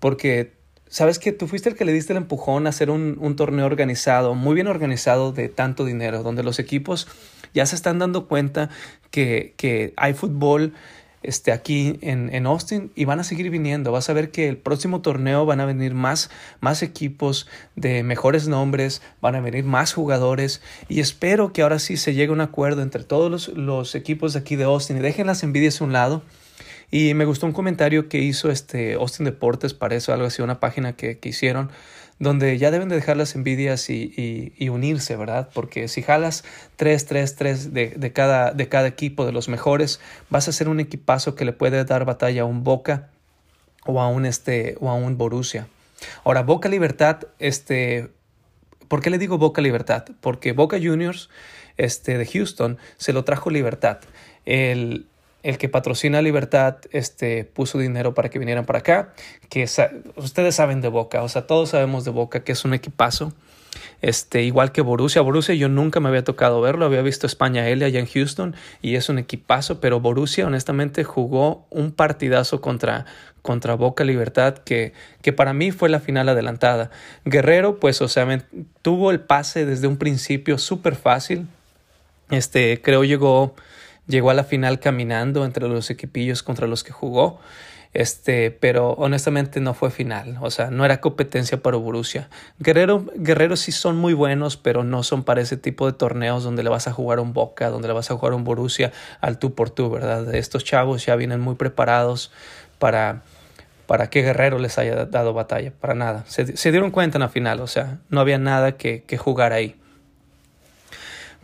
porque 0.00 0.54
sabes 0.88 1.18
que 1.18 1.32
tú 1.32 1.48
fuiste 1.48 1.68
el 1.68 1.74
que 1.74 1.84
le 1.84 1.92
diste 1.92 2.14
el 2.14 2.16
empujón 2.16 2.66
a 2.66 2.70
hacer 2.70 2.88
un, 2.88 3.18
un 3.20 3.36
torneo 3.36 3.66
organizado, 3.66 4.34
muy 4.34 4.54
bien 4.54 4.68
organizado 4.68 5.32
de 5.32 5.50
tanto 5.50 5.84
dinero, 5.84 6.22
donde 6.22 6.42
los 6.42 6.58
equipos 6.58 7.08
ya 7.56 7.64
se 7.64 7.74
están 7.74 7.98
dando 7.98 8.28
cuenta 8.28 8.68
que, 9.10 9.94
hay 9.96 10.12
fútbol 10.12 10.74
este, 11.22 11.52
aquí 11.52 11.98
en, 12.02 12.32
en, 12.34 12.44
Austin 12.44 12.92
y 12.94 13.06
van 13.06 13.18
a 13.18 13.24
seguir 13.24 13.48
viniendo. 13.48 13.92
Vas 13.92 14.10
a 14.10 14.12
ver 14.12 14.30
que 14.30 14.46
el 14.46 14.58
próximo 14.58 15.00
torneo 15.00 15.46
van 15.46 15.60
a 15.60 15.64
venir 15.64 15.94
más, 15.94 16.30
más 16.60 16.82
equipos 16.82 17.48
de 17.74 18.02
mejores 18.02 18.46
nombres, 18.46 19.00
van 19.22 19.36
a 19.36 19.40
venir 19.40 19.64
más 19.64 19.94
jugadores 19.94 20.60
y 20.88 21.00
espero 21.00 21.54
que 21.54 21.62
ahora 21.62 21.78
sí 21.78 21.96
se 21.96 22.12
llegue 22.12 22.28
a 22.28 22.34
un 22.34 22.42
acuerdo 22.42 22.82
entre 22.82 23.04
todos 23.04 23.48
los, 23.48 23.94
equipos 23.94 24.34
de 24.34 24.40
aquí 24.40 24.54
de 24.56 24.64
Austin 24.64 24.98
y 24.98 25.00
dejen 25.00 25.26
las 25.26 25.42
envidias 25.42 25.80
a 25.80 25.84
un 25.84 25.94
lado. 25.94 26.22
Y 26.90 27.14
me 27.14 27.24
gustó 27.24 27.46
un 27.46 27.52
comentario 27.52 28.08
que 28.08 28.18
hizo 28.18 28.50
este 28.50 28.94
Austin 28.94 29.24
Deportes, 29.24 29.72
para 29.72 29.96
eso, 29.96 30.12
algo 30.12 30.26
así, 30.26 30.42
una 30.42 30.60
página 30.60 30.92
que, 30.92 31.18
que 31.18 31.30
hicieron, 31.30 31.70
donde 32.18 32.56
ya 32.56 32.70
deben 32.70 32.88
de 32.88 32.96
dejar 32.96 33.16
las 33.16 33.34
envidias 33.34 33.90
y, 33.90 34.54
y, 34.56 34.68
unirse, 34.68 35.16
¿verdad? 35.16 35.50
Porque 35.52 35.88
si 35.88 36.02
jalas 36.02 36.44
3, 36.76 37.04
3, 37.04 37.36
3 37.36 37.72
de, 37.74 37.88
de, 37.90 38.12
cada, 38.12 38.52
de 38.52 38.68
cada 38.68 38.88
equipo, 38.88 39.26
de 39.26 39.32
los 39.32 39.48
mejores, 39.48 40.00
vas 40.30 40.48
a 40.48 40.52
ser 40.52 40.68
un 40.68 40.80
equipazo 40.80 41.34
que 41.34 41.44
le 41.44 41.52
puede 41.52 41.84
dar 41.84 42.04
batalla 42.04 42.42
a 42.42 42.44
un 42.46 42.64
Boca 42.64 43.10
o 43.84 44.00
a 44.00 44.08
un, 44.08 44.24
este, 44.24 44.76
o 44.80 44.88
a 44.88 44.94
un 44.94 45.18
Borussia. 45.18 45.68
Ahora, 46.24 46.42
Boca 46.42 46.68
Libertad, 46.68 47.20
este, 47.38 48.08
¿por 48.88 49.02
qué 49.02 49.10
le 49.10 49.18
digo 49.18 49.38
Boca 49.38 49.60
Libertad? 49.60 50.04
Porque 50.20 50.52
Boca 50.52 50.78
Juniors 50.82 51.28
este, 51.76 52.16
de 52.16 52.26
Houston 52.26 52.78
se 52.96 53.12
lo 53.12 53.24
trajo 53.24 53.50
Libertad. 53.50 53.98
El, 54.46 55.06
el 55.46 55.58
que 55.58 55.68
patrocina 55.68 56.20
Libertad 56.22 56.78
este, 56.90 57.44
puso 57.44 57.78
dinero 57.78 58.14
para 58.14 58.30
que 58.30 58.40
vinieran 58.40 58.66
para 58.66 58.80
acá, 58.80 59.14
que 59.48 59.64
ustedes 60.16 60.56
saben 60.56 60.80
de 60.80 60.88
Boca, 60.88 61.22
o 61.22 61.28
sea, 61.28 61.46
todos 61.46 61.68
sabemos 61.70 62.04
de 62.04 62.10
Boca 62.10 62.42
que 62.42 62.50
es 62.50 62.64
un 62.64 62.74
equipazo. 62.74 63.32
Este, 64.02 64.42
igual 64.42 64.72
que 64.72 64.80
Borussia, 64.80 65.22
Borussia 65.22 65.54
yo 65.54 65.68
nunca 65.68 66.00
me 66.00 66.08
había 66.08 66.24
tocado 66.24 66.60
verlo, 66.60 66.84
había 66.84 67.02
visto 67.02 67.28
España 67.28 67.68
L 67.68 67.84
allá 67.84 68.00
en 68.00 68.06
Houston 68.06 68.56
y 68.82 68.96
es 68.96 69.08
un 69.08 69.18
equipazo, 69.18 69.80
pero 69.80 70.00
Borussia 70.00 70.46
honestamente 70.46 71.04
jugó 71.04 71.64
un 71.70 71.92
partidazo 71.92 72.60
contra, 72.60 73.06
contra 73.42 73.74
Boca 73.74 74.02
Libertad 74.02 74.54
que, 74.54 74.94
que 75.22 75.32
para 75.32 75.52
mí 75.52 75.70
fue 75.70 75.88
la 75.88 76.00
final 76.00 76.28
adelantada. 76.28 76.90
Guerrero, 77.24 77.78
pues, 77.78 78.02
o 78.02 78.08
sea, 78.08 78.26
tuvo 78.82 79.12
el 79.12 79.20
pase 79.20 79.64
desde 79.64 79.86
un 79.86 79.96
principio 79.96 80.58
súper 80.58 80.96
fácil. 80.96 81.46
Este, 82.30 82.82
creo 82.82 83.04
llegó 83.04 83.54
Llegó 84.06 84.30
a 84.30 84.34
la 84.34 84.44
final 84.44 84.80
caminando 84.80 85.44
entre 85.44 85.68
los 85.68 85.90
equipillos 85.90 86.42
contra 86.42 86.66
los 86.66 86.84
que 86.84 86.92
jugó. 86.92 87.40
Este, 87.92 88.50
pero 88.50 88.90
honestamente 88.90 89.58
no 89.60 89.72
fue 89.72 89.90
final, 89.90 90.36
o 90.42 90.50
sea, 90.50 90.70
no 90.70 90.84
era 90.84 91.00
competencia 91.00 91.62
para 91.62 91.78
Borussia. 91.78 92.28
Guerrero, 92.58 93.06
Guerrero 93.14 93.56
sí 93.56 93.72
son 93.72 93.96
muy 93.96 94.12
buenos, 94.12 94.58
pero 94.58 94.84
no 94.84 95.02
son 95.02 95.24
para 95.24 95.40
ese 95.40 95.56
tipo 95.56 95.86
de 95.86 95.94
torneos 95.94 96.44
donde 96.44 96.62
le 96.62 96.68
vas 96.68 96.88
a 96.88 96.92
jugar 96.92 97.20
un 97.20 97.32
Boca, 97.32 97.70
donde 97.70 97.88
le 97.88 97.94
vas 97.94 98.10
a 98.10 98.14
jugar 98.14 98.34
un 98.34 98.44
Borussia 98.44 98.92
al 99.22 99.38
tú 99.38 99.54
por 99.54 99.70
tú, 99.70 99.88
¿verdad? 99.88 100.34
Estos 100.34 100.62
chavos 100.62 101.06
ya 101.06 101.16
vienen 101.16 101.40
muy 101.40 101.54
preparados 101.54 102.32
para 102.78 103.22
para 103.86 104.10
que 104.10 104.22
Guerrero 104.22 104.58
les 104.58 104.78
haya 104.78 105.06
dado 105.06 105.32
batalla, 105.32 105.72
para 105.80 105.94
nada. 105.94 106.24
Se, 106.26 106.70
dieron 106.70 106.90
cuenta 106.90 107.18
en 107.18 107.22
la 107.22 107.28
final, 107.28 107.60
o 107.60 107.66
sea, 107.66 107.98
no 108.10 108.20
había 108.20 108.36
nada 108.36 108.72
que, 108.72 109.04
que 109.04 109.16
jugar 109.16 109.52
ahí. 109.52 109.76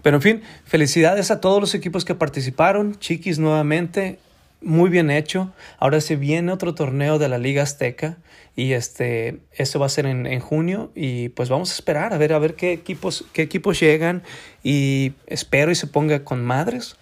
Pero 0.03 0.17
en 0.17 0.23
fin, 0.23 0.43
felicidades 0.65 1.31
a 1.31 1.41
todos 1.41 1.61
los 1.61 1.75
equipos 1.75 2.05
que 2.05 2.15
participaron, 2.15 2.99
Chiquis 2.99 3.39
nuevamente, 3.39 4.19
muy 4.61 4.91
bien 4.91 5.11
hecho. 5.11 5.53
Ahora 5.79 6.01
se 6.01 6.17
viene 6.17 6.53
otro 6.53 6.75
torneo 6.75 7.19
de 7.19 7.29
la 7.29 7.39
Liga 7.39 7.63
Azteca 7.63 8.19
y 8.57 8.73
este, 8.73 9.39
eso 9.53 9.79
va 9.79 9.87
a 9.87 9.89
ser 9.89 10.07
en, 10.07 10.27
en, 10.27 10.41
junio 10.41 10.91
y 10.95 11.31
pues 11.31 11.49
vamos 11.49 11.71
a 11.71 11.75
esperar 11.75 12.13
a 12.13 12.19
ver, 12.19 12.33
a 12.33 12.39
ver 12.39 12.55
qué 12.55 12.73
equipos, 12.73 13.25
qué 13.33 13.43
equipos 13.43 13.81
llegan 13.81 14.23
y 14.63 15.13
espero 15.27 15.71
y 15.71 15.75
se 15.75 15.87
ponga 15.87 16.25
con 16.25 16.45
madres. 16.45 16.97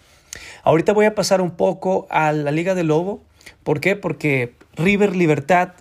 Ahorita 0.63 0.93
voy 0.93 1.07
a 1.07 1.15
pasar 1.15 1.41
un 1.41 1.53
poco 1.53 2.07
a 2.11 2.33
la 2.33 2.51
Liga 2.51 2.75
de 2.75 2.85
Lobo. 2.85 3.23
¿Por 3.65 3.81
qué? 3.81 3.97
Porque 3.97 4.55
River 4.77 5.17
Libertad, 5.17 5.73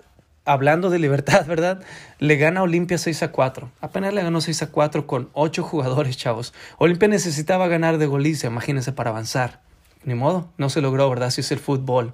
hablando 0.49 0.89
de 0.89 0.97
libertad, 0.97 1.45
¿verdad? 1.47 1.81
Le 2.17 2.35
gana 2.37 2.63
Olimpia 2.63 2.97
6 2.97 3.23
a 3.23 3.31
4. 3.31 3.71
Apenas 3.81 4.13
le 4.13 4.23
ganó 4.23 4.41
6 4.41 4.63
a 4.63 4.71
4 4.71 5.05
con 5.05 5.29
8 5.33 5.63
jugadores, 5.63 6.17
chavos. 6.17 6.53
Olimpia 6.77 7.07
necesitaba 7.07 7.67
ganar 7.67 7.99
de 7.99 8.07
goliza, 8.07 8.47
imagínense, 8.47 8.91
para 8.91 9.11
avanzar. 9.11 9.61
Ni 10.03 10.15
modo, 10.15 10.49
no 10.57 10.69
se 10.69 10.81
logró, 10.81 11.09
¿verdad? 11.09 11.29
Si 11.29 11.41
es 11.41 11.51
el 11.51 11.59
fútbol. 11.59 12.13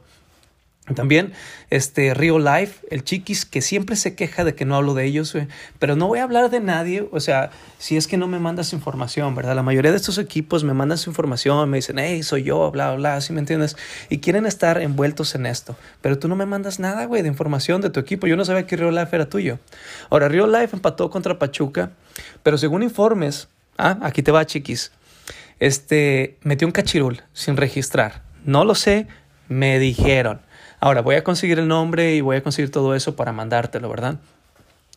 También 0.94 1.34
este 1.72 2.14
Rio 2.14 2.38
Life, 2.38 2.86
el 2.92 3.04
chiquis 3.04 3.46
que 3.46 3.62
siempre 3.62 3.96
se 3.96 4.14
queja 4.14 4.44
de 4.44 4.54
que 4.54 4.66
no 4.66 4.76
hablo 4.76 4.94
de 4.94 5.06
ellos, 5.06 5.36
pero 5.80 5.96
no 5.96 6.08
voy 6.08 6.20
a 6.20 6.24
hablar 6.24 6.52
de 6.52 6.60
nadie, 6.60 7.08
o 7.12 7.20
sea, 7.20 7.50
si 7.80 7.98
es 7.98 8.06
que 8.06 8.18
no 8.18 8.28
me 8.28 8.38
mandas 8.38 8.72
información, 8.72 9.34
¿verdad? 9.34 9.56
La 9.56 9.64
mayoría 9.64 9.90
de 9.90 9.98
estos 9.98 10.20
equipos 10.20 10.64
me 10.64 10.76
mandan 10.76 11.00
su 11.00 11.10
información, 11.10 11.68
me 11.72 11.78
dicen, 11.78 11.98
hey, 11.98 12.22
soy 12.22 12.44
yo, 12.44 12.70
bla, 12.70 12.90
bla, 12.90 12.98
bla, 12.98 13.22
¿sí 13.22 13.34
me 13.34 13.40
entiendes? 13.40 13.76
Y 14.10 14.20
quieren 14.20 14.46
estar 14.46 14.80
envueltos 14.80 15.34
en 15.34 15.48
esto, 15.48 15.76
pero 16.02 16.20
tú 16.20 16.28
no 16.28 16.36
me 16.36 16.46
mandas 16.46 16.80
nada, 16.80 17.06
güey, 17.06 17.24
de 17.24 17.30
información 17.30 17.82
de 17.82 17.90
tu 17.90 18.00
equipo. 18.00 18.28
Yo 18.28 18.38
no 18.38 18.46
sabía 18.46 18.68
que 18.68 18.78
Rio 18.78 18.92
Life 18.92 19.16
era 19.16 19.28
tuyo. 19.28 19.58
Ahora, 20.12 20.28
Rio 20.28 20.46
Life 20.46 20.76
empató 20.76 21.10
contra 21.10 21.40
Pachuca, 21.40 21.94
pero 22.44 22.60
según 22.60 22.84
informes, 22.84 23.48
ah, 23.80 23.98
aquí 24.04 24.22
te 24.22 24.32
va, 24.32 24.46
chiquis, 24.46 24.92
este, 25.60 26.38
metió 26.44 26.68
un 26.68 26.72
cachirul 26.72 27.24
sin 27.34 27.58
registrar. 27.58 28.22
No 28.44 28.66
lo 28.66 28.76
sé, 28.76 29.08
me 29.48 29.80
dijeron. 29.80 30.45
Ahora 30.86 31.02
voy 31.02 31.16
a 31.16 31.24
conseguir 31.24 31.58
el 31.58 31.68
nombre 31.68 32.14
y 32.14 32.22
voy 32.22 32.38
a 32.38 32.44
conseguir 32.44 32.70
todo 32.70 32.94
eso 32.94 33.16
para 33.16 33.32
mandártelo, 33.32 33.90
¿verdad? 33.90 34.20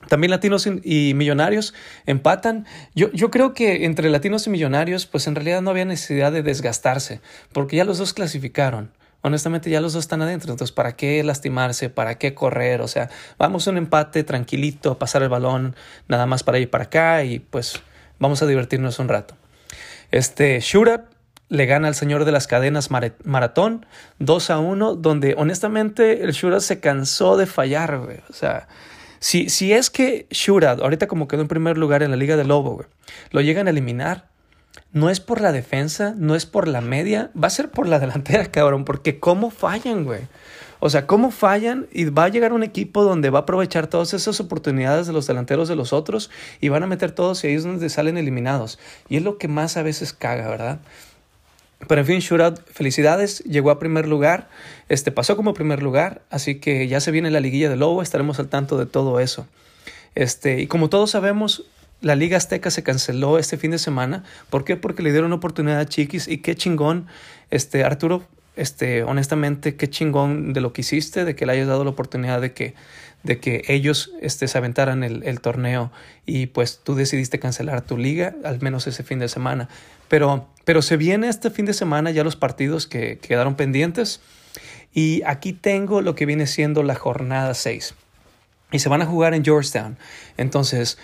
También 0.06 0.30
latinos 0.30 0.68
y 0.84 1.14
millonarios 1.14 1.72
empatan. 2.04 2.66
Yo, 2.94 3.10
yo 3.12 3.30
creo 3.30 3.54
que 3.54 3.86
entre 3.86 4.10
latinos 4.10 4.46
y 4.46 4.50
millonarios, 4.50 5.06
pues 5.06 5.26
en 5.26 5.34
realidad 5.34 5.62
no 5.62 5.70
había 5.70 5.86
necesidad 5.86 6.30
de 6.30 6.42
desgastarse, 6.42 7.22
porque 7.54 7.76
ya 7.76 7.86
los 7.86 7.96
dos 7.96 8.12
clasificaron. 8.12 8.90
Honestamente 9.22 9.70
ya 9.70 9.80
los 9.80 9.94
dos 9.94 10.04
están 10.04 10.20
adentro, 10.20 10.52
entonces 10.52 10.74
¿para 10.74 10.94
qué 10.94 11.24
lastimarse? 11.24 11.88
¿Para 11.88 12.18
qué 12.18 12.34
correr? 12.34 12.82
O 12.82 12.88
sea, 12.88 13.08
vamos 13.38 13.66
a 13.66 13.70
un 13.70 13.78
empate 13.78 14.24
tranquilito, 14.24 14.98
pasar 14.98 15.22
el 15.22 15.30
balón 15.30 15.74
nada 16.06 16.26
más 16.26 16.42
para 16.42 16.58
ir 16.58 16.68
para 16.68 16.84
acá 16.84 17.24
y 17.24 17.38
pues 17.38 17.80
vamos 18.18 18.42
a 18.42 18.46
divertirnos 18.46 18.98
un 18.98 19.08
rato. 19.08 19.36
Este, 20.10 20.60
Shura 20.60 21.06
le 21.48 21.66
gana 21.66 21.88
al 21.88 21.94
señor 21.94 22.24
de 22.24 22.32
las 22.32 22.46
cadenas 22.46 22.90
maratón 22.90 23.86
2 24.18 24.50
a 24.50 24.58
1, 24.58 24.94
donde 24.96 25.34
honestamente 25.36 26.22
el 26.24 26.32
Shura 26.32 26.60
se 26.60 26.80
cansó 26.80 27.36
de 27.36 27.46
fallar, 27.46 27.98
güey. 27.98 28.18
O 28.28 28.32
sea, 28.32 28.68
si, 29.18 29.48
si 29.48 29.72
es 29.72 29.90
que 29.90 30.26
Shura, 30.30 30.72
ahorita 30.72 31.08
como 31.08 31.26
quedó 31.28 31.42
en 31.42 31.48
primer 31.48 31.78
lugar 31.78 32.02
en 32.02 32.10
la 32.10 32.16
Liga 32.16 32.36
de 32.36 32.44
Lobo, 32.44 32.74
güey, 32.74 32.88
lo 33.30 33.40
llegan 33.40 33.66
a 33.66 33.70
eliminar, 33.70 34.26
no 34.92 35.10
es 35.10 35.20
por 35.20 35.40
la 35.40 35.52
defensa, 35.52 36.14
no 36.16 36.34
es 36.34 36.46
por 36.46 36.68
la 36.68 36.80
media, 36.80 37.30
va 37.40 37.48
a 37.48 37.50
ser 37.50 37.70
por 37.70 37.88
la 37.88 37.98
delantera, 38.00 38.46
cabrón, 38.46 38.84
porque 38.84 39.18
cómo 39.18 39.50
fallan, 39.50 40.04
güey. 40.04 40.20
O 40.80 40.90
sea, 40.90 41.08
cómo 41.08 41.32
fallan 41.32 41.88
y 41.90 42.04
va 42.04 42.24
a 42.24 42.28
llegar 42.28 42.52
un 42.52 42.62
equipo 42.62 43.02
donde 43.02 43.30
va 43.30 43.40
a 43.40 43.42
aprovechar 43.42 43.88
todas 43.88 44.14
esas 44.14 44.38
oportunidades 44.38 45.08
de 45.08 45.12
los 45.12 45.26
delanteros 45.26 45.68
de 45.68 45.74
los 45.74 45.92
otros 45.92 46.30
y 46.60 46.68
van 46.68 46.84
a 46.84 46.86
meter 46.86 47.10
todos 47.10 47.42
y 47.42 47.48
ahí 47.48 47.54
es 47.54 47.64
donde 47.64 47.88
salen 47.88 48.16
eliminados. 48.16 48.78
Y 49.08 49.16
es 49.16 49.24
lo 49.24 49.38
que 49.38 49.48
más 49.48 49.76
a 49.76 49.82
veces 49.82 50.12
caga, 50.12 50.48
¿verdad? 50.48 50.78
Pero 51.86 52.00
en 52.00 52.06
fin, 52.06 52.18
Shootout, 52.18 52.60
felicidades, 52.70 53.38
llegó 53.44 53.70
a 53.70 53.78
primer 53.78 54.08
lugar, 54.08 54.48
este 54.88 55.12
pasó 55.12 55.36
como 55.36 55.54
primer 55.54 55.82
lugar, 55.82 56.22
así 56.28 56.56
que 56.56 56.88
ya 56.88 57.00
se 57.00 57.12
viene 57.12 57.30
la 57.30 57.40
liguilla 57.40 57.70
de 57.70 57.76
Lobo, 57.76 58.02
estaremos 58.02 58.40
al 58.40 58.48
tanto 58.48 58.76
de 58.78 58.86
todo 58.86 59.20
eso. 59.20 59.46
Este, 60.16 60.60
y 60.60 60.66
como 60.66 60.88
todos 60.88 61.12
sabemos, 61.12 61.64
la 62.00 62.16
Liga 62.16 62.36
Azteca 62.36 62.70
se 62.70 62.82
canceló 62.82 63.38
este 63.38 63.56
fin 63.56 63.70
de 63.70 63.78
semana. 63.78 64.24
¿Por 64.50 64.64
qué? 64.64 64.76
Porque 64.76 65.02
le 65.02 65.12
dieron 65.12 65.32
oportunidad 65.32 65.78
a 65.78 65.86
Chiquis 65.86 66.26
y 66.26 66.38
qué 66.38 66.56
chingón, 66.56 67.06
este 67.50 67.84
Arturo, 67.84 68.24
este, 68.58 69.04
honestamente, 69.04 69.76
qué 69.76 69.88
chingón 69.88 70.52
de 70.52 70.60
lo 70.60 70.72
que 70.72 70.80
hiciste, 70.80 71.24
de 71.24 71.36
que 71.36 71.46
le 71.46 71.52
hayas 71.52 71.68
dado 71.68 71.84
la 71.84 71.90
oportunidad 71.90 72.40
de 72.40 72.52
que, 72.52 72.74
de 73.22 73.38
que 73.38 73.62
ellos 73.68 74.12
este, 74.20 74.48
se 74.48 74.58
aventaran 74.58 75.04
el, 75.04 75.40
torneo 75.40 75.92
y 76.26 76.46
pues 76.46 76.80
tú 76.82 76.96
decidiste 76.96 77.38
cancelar 77.38 77.82
tu 77.82 77.96
liga, 77.96 78.34
al 78.44 78.60
menos 78.60 78.88
ese 78.88 79.04
fin 79.04 79.20
de 79.20 79.28
semana. 79.28 79.68
Pero, 80.08 80.48
pero 80.64 80.82
se 80.82 80.96
viene 80.96 81.28
este 81.28 81.50
fin 81.50 81.66
de 81.66 81.72
semana 81.72 82.10
ya 82.10 82.24
los 82.24 82.34
partidos 82.34 82.88
que 82.88 83.18
quedaron 83.18 83.54
pendientes. 83.54 84.20
Y 84.92 85.22
aquí 85.24 85.52
tengo 85.52 86.00
lo 86.00 86.16
que 86.16 86.26
viene 86.26 86.48
siendo 86.48 86.82
la 86.82 86.96
jornada 86.96 87.54
6. 87.54 87.94
Y 88.72 88.80
se 88.80 88.88
van 88.88 89.02
a 89.02 89.06
jugar 89.06 89.34
en 89.34 89.44
Georgetown. 89.44 89.98
Entonces, 90.36 90.98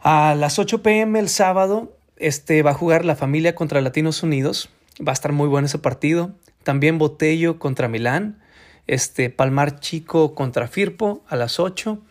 a 0.00 0.34
las 0.34 0.58
8 0.58 0.82
pm 0.82 1.18
el 1.20 1.30
sábado, 1.30 1.96
este 2.16 2.62
va 2.62 2.72
a 2.72 2.74
jugar 2.74 3.06
la 3.06 3.16
familia 3.16 3.54
contra 3.54 3.80
Latinos 3.80 4.22
Unidos. 4.22 4.68
Va 5.00 5.12
a 5.12 5.14
estar 5.14 5.32
muy 5.32 5.48
bueno 5.48 5.66
ese 5.66 5.78
partido. 5.78 6.34
También 6.66 6.98
Botello 6.98 7.60
contra 7.60 7.86
Milán. 7.86 8.40
Este, 8.88 9.30
Palmar 9.30 9.78
Chico 9.78 10.34
contra 10.34 10.66
Firpo 10.66 11.24
a 11.28 11.36
las 11.36 11.60
8. 11.60 12.02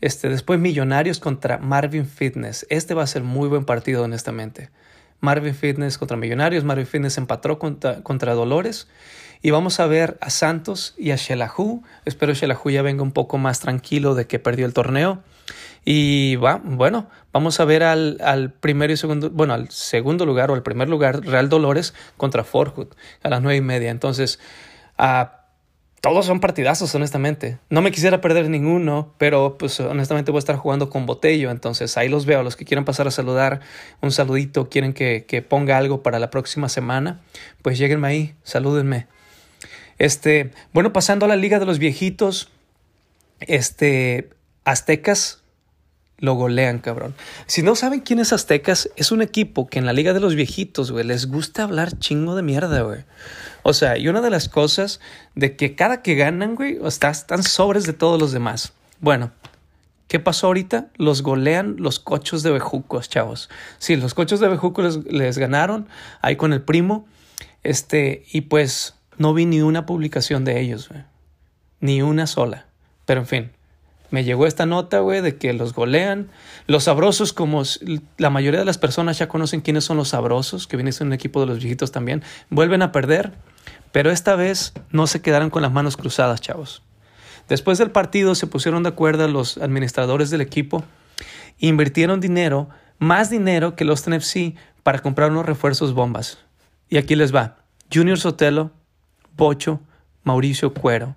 Este, 0.00 0.30
después 0.30 0.58
Millonarios 0.58 1.20
contra 1.20 1.58
Marvin 1.58 2.06
Fitness. 2.06 2.66
Este 2.70 2.94
va 2.94 3.02
a 3.02 3.06
ser 3.06 3.22
muy 3.22 3.50
buen 3.50 3.66
partido, 3.66 4.04
honestamente. 4.04 4.70
Marvin 5.20 5.54
Fitness 5.54 5.98
contra 5.98 6.16
Millonarios, 6.16 6.64
Marvin 6.64 6.86
Fitness 6.86 7.18
empató 7.18 7.58
contra, 7.58 8.02
contra 8.02 8.32
Dolores. 8.32 8.88
Y 9.42 9.50
vamos 9.50 9.78
a 9.78 9.86
ver 9.86 10.16
a 10.22 10.30
Santos 10.30 10.94
y 10.96 11.10
a 11.10 11.16
Shelahu. 11.16 11.82
Espero 12.06 12.32
Shelahu 12.32 12.70
ya 12.70 12.80
venga 12.80 13.02
un 13.02 13.12
poco 13.12 13.36
más 13.36 13.60
tranquilo 13.60 14.14
de 14.14 14.26
que 14.26 14.38
perdió 14.38 14.64
el 14.64 14.72
torneo. 14.72 15.22
Y 15.84 16.36
va, 16.36 16.60
bueno, 16.62 17.08
vamos 17.32 17.60
a 17.60 17.64
ver 17.64 17.82
al, 17.82 18.18
al 18.22 18.52
primero 18.52 18.92
y 18.92 18.96
segundo, 18.96 19.30
bueno, 19.30 19.54
al 19.54 19.70
segundo 19.70 20.26
lugar 20.26 20.50
o 20.50 20.54
al 20.54 20.62
primer 20.62 20.88
lugar, 20.88 21.24
Real 21.24 21.48
Dolores 21.48 21.94
contra 22.16 22.44
Forhood 22.44 22.88
a 23.22 23.30
las 23.30 23.40
nueve 23.40 23.56
y 23.56 23.62
media. 23.62 23.90
Entonces, 23.90 24.38
a 24.98 25.38
todos 26.00 26.26
son 26.26 26.38
partidazos, 26.40 26.94
honestamente. 26.94 27.58
No 27.70 27.82
me 27.82 27.90
quisiera 27.90 28.20
perder 28.20 28.48
ninguno, 28.48 29.14
pero 29.18 29.58
pues 29.58 29.80
honestamente 29.80 30.30
voy 30.30 30.38
a 30.38 30.40
estar 30.40 30.56
jugando 30.56 30.90
con 30.90 31.06
Botello, 31.06 31.50
entonces 31.50 31.96
ahí 31.96 32.08
los 32.08 32.24
veo. 32.24 32.42
Los 32.42 32.54
que 32.54 32.64
quieran 32.64 32.84
pasar 32.84 33.08
a 33.08 33.10
saludar, 33.10 33.60
un 34.00 34.12
saludito, 34.12 34.68
quieren 34.68 34.92
que, 34.92 35.24
que 35.26 35.42
ponga 35.42 35.76
algo 35.76 36.02
para 36.02 36.18
la 36.18 36.30
próxima 36.30 36.68
semana, 36.68 37.20
pues 37.62 37.78
lleguenme 37.78 38.08
ahí, 38.08 38.34
salúdenme. 38.44 39.06
Este, 39.98 40.52
bueno, 40.72 40.92
pasando 40.92 41.26
a 41.26 41.28
la 41.28 41.36
Liga 41.36 41.58
de 41.58 41.66
los 41.66 41.80
Viejitos, 41.80 42.50
este, 43.40 44.30
Aztecas 44.64 45.37
lo 46.18 46.34
golean, 46.34 46.78
cabrón. 46.78 47.14
Si 47.46 47.62
no 47.62 47.76
saben 47.76 48.00
quién 48.00 48.18
es 48.18 48.32
Aztecas, 48.32 48.90
es 48.96 49.12
un 49.12 49.22
equipo 49.22 49.68
que 49.68 49.78
en 49.78 49.86
la 49.86 49.92
Liga 49.92 50.12
de 50.12 50.20
los 50.20 50.34
Viejitos, 50.34 50.90
güey, 50.90 51.04
les 51.04 51.26
gusta 51.26 51.62
hablar 51.62 51.96
chingo 51.98 52.34
de 52.34 52.42
mierda, 52.42 52.82
güey. 52.82 53.04
O 53.62 53.72
sea, 53.72 53.98
y 53.98 54.08
una 54.08 54.20
de 54.20 54.30
las 54.30 54.48
cosas 54.48 55.00
de 55.34 55.56
que 55.56 55.74
cada 55.74 56.02
que 56.02 56.14
ganan, 56.14 56.54
güey, 56.54 56.78
están 56.84 57.42
sobres 57.42 57.84
de 57.84 57.92
todos 57.92 58.20
los 58.20 58.32
demás. 58.32 58.72
Bueno, 59.00 59.30
¿qué 60.08 60.18
pasó 60.18 60.48
ahorita? 60.48 60.88
Los 60.96 61.22
golean 61.22 61.76
los 61.78 62.00
cochos 62.00 62.42
de 62.42 62.50
bejucos, 62.50 63.08
chavos. 63.08 63.48
Sí, 63.78 63.94
los 63.96 64.14
cochos 64.14 64.40
de 64.40 64.48
bejucos 64.48 65.04
les, 65.06 65.38
ganaron 65.38 65.88
ahí 66.20 66.36
con 66.36 66.52
el 66.52 66.62
primo. 66.62 67.06
Este, 67.62 68.24
y 68.32 68.42
pues 68.42 68.94
no 69.18 69.34
vi 69.34 69.44
ni 69.46 69.60
una 69.60 69.86
publicación 69.86 70.44
de 70.44 70.60
ellos, 70.60 70.88
güey. 70.88 71.02
Ni 71.80 72.02
una 72.02 72.26
sola. 72.26 72.66
Pero 73.04 73.20
en 73.20 73.26
fin, 73.26 73.50
me 74.10 74.24
llegó 74.24 74.46
esta 74.46 74.66
nota, 74.66 75.00
güey, 75.00 75.20
de 75.20 75.36
que 75.36 75.52
los 75.52 75.74
golean. 75.74 76.28
Los 76.66 76.84
sabrosos, 76.84 77.32
como 77.32 77.62
la 78.16 78.30
mayoría 78.30 78.60
de 78.60 78.66
las 78.66 78.78
personas 78.78 79.18
ya 79.18 79.28
conocen 79.28 79.60
quiénes 79.60 79.84
son 79.84 79.96
los 79.96 80.08
sabrosos, 80.08 80.66
que 80.66 80.76
vienen 80.76 80.94
en 81.00 81.08
un 81.08 81.12
equipo 81.12 81.40
de 81.40 81.46
los 81.46 81.58
viejitos 81.58 81.92
también, 81.92 82.22
vuelven 82.50 82.82
a 82.82 82.92
perder. 82.92 83.32
Pero 83.92 84.10
esta 84.10 84.36
vez 84.36 84.72
no 84.90 85.06
se 85.06 85.20
quedaron 85.20 85.50
con 85.50 85.62
las 85.62 85.72
manos 85.72 85.96
cruzadas, 85.96 86.40
chavos. 86.40 86.82
Después 87.48 87.78
del 87.78 87.90
partido 87.90 88.34
se 88.34 88.46
pusieron 88.46 88.82
de 88.82 88.90
acuerdo 88.90 89.26
los 89.28 89.58
administradores 89.58 90.30
del 90.30 90.42
equipo 90.42 90.84
invirtieron 91.58 92.20
dinero, 92.20 92.68
más 92.98 93.30
dinero 93.30 93.74
que 93.76 93.84
los 93.84 94.08
NFC, 94.08 94.54
para 94.82 95.00
comprar 95.00 95.30
unos 95.30 95.46
refuerzos 95.46 95.92
bombas. 95.92 96.38
Y 96.88 96.96
aquí 96.96 97.16
les 97.16 97.34
va. 97.34 97.58
Junior 97.92 98.18
Sotelo, 98.18 98.70
Bocho, 99.36 99.80
Mauricio 100.22 100.72
Cuero. 100.72 101.16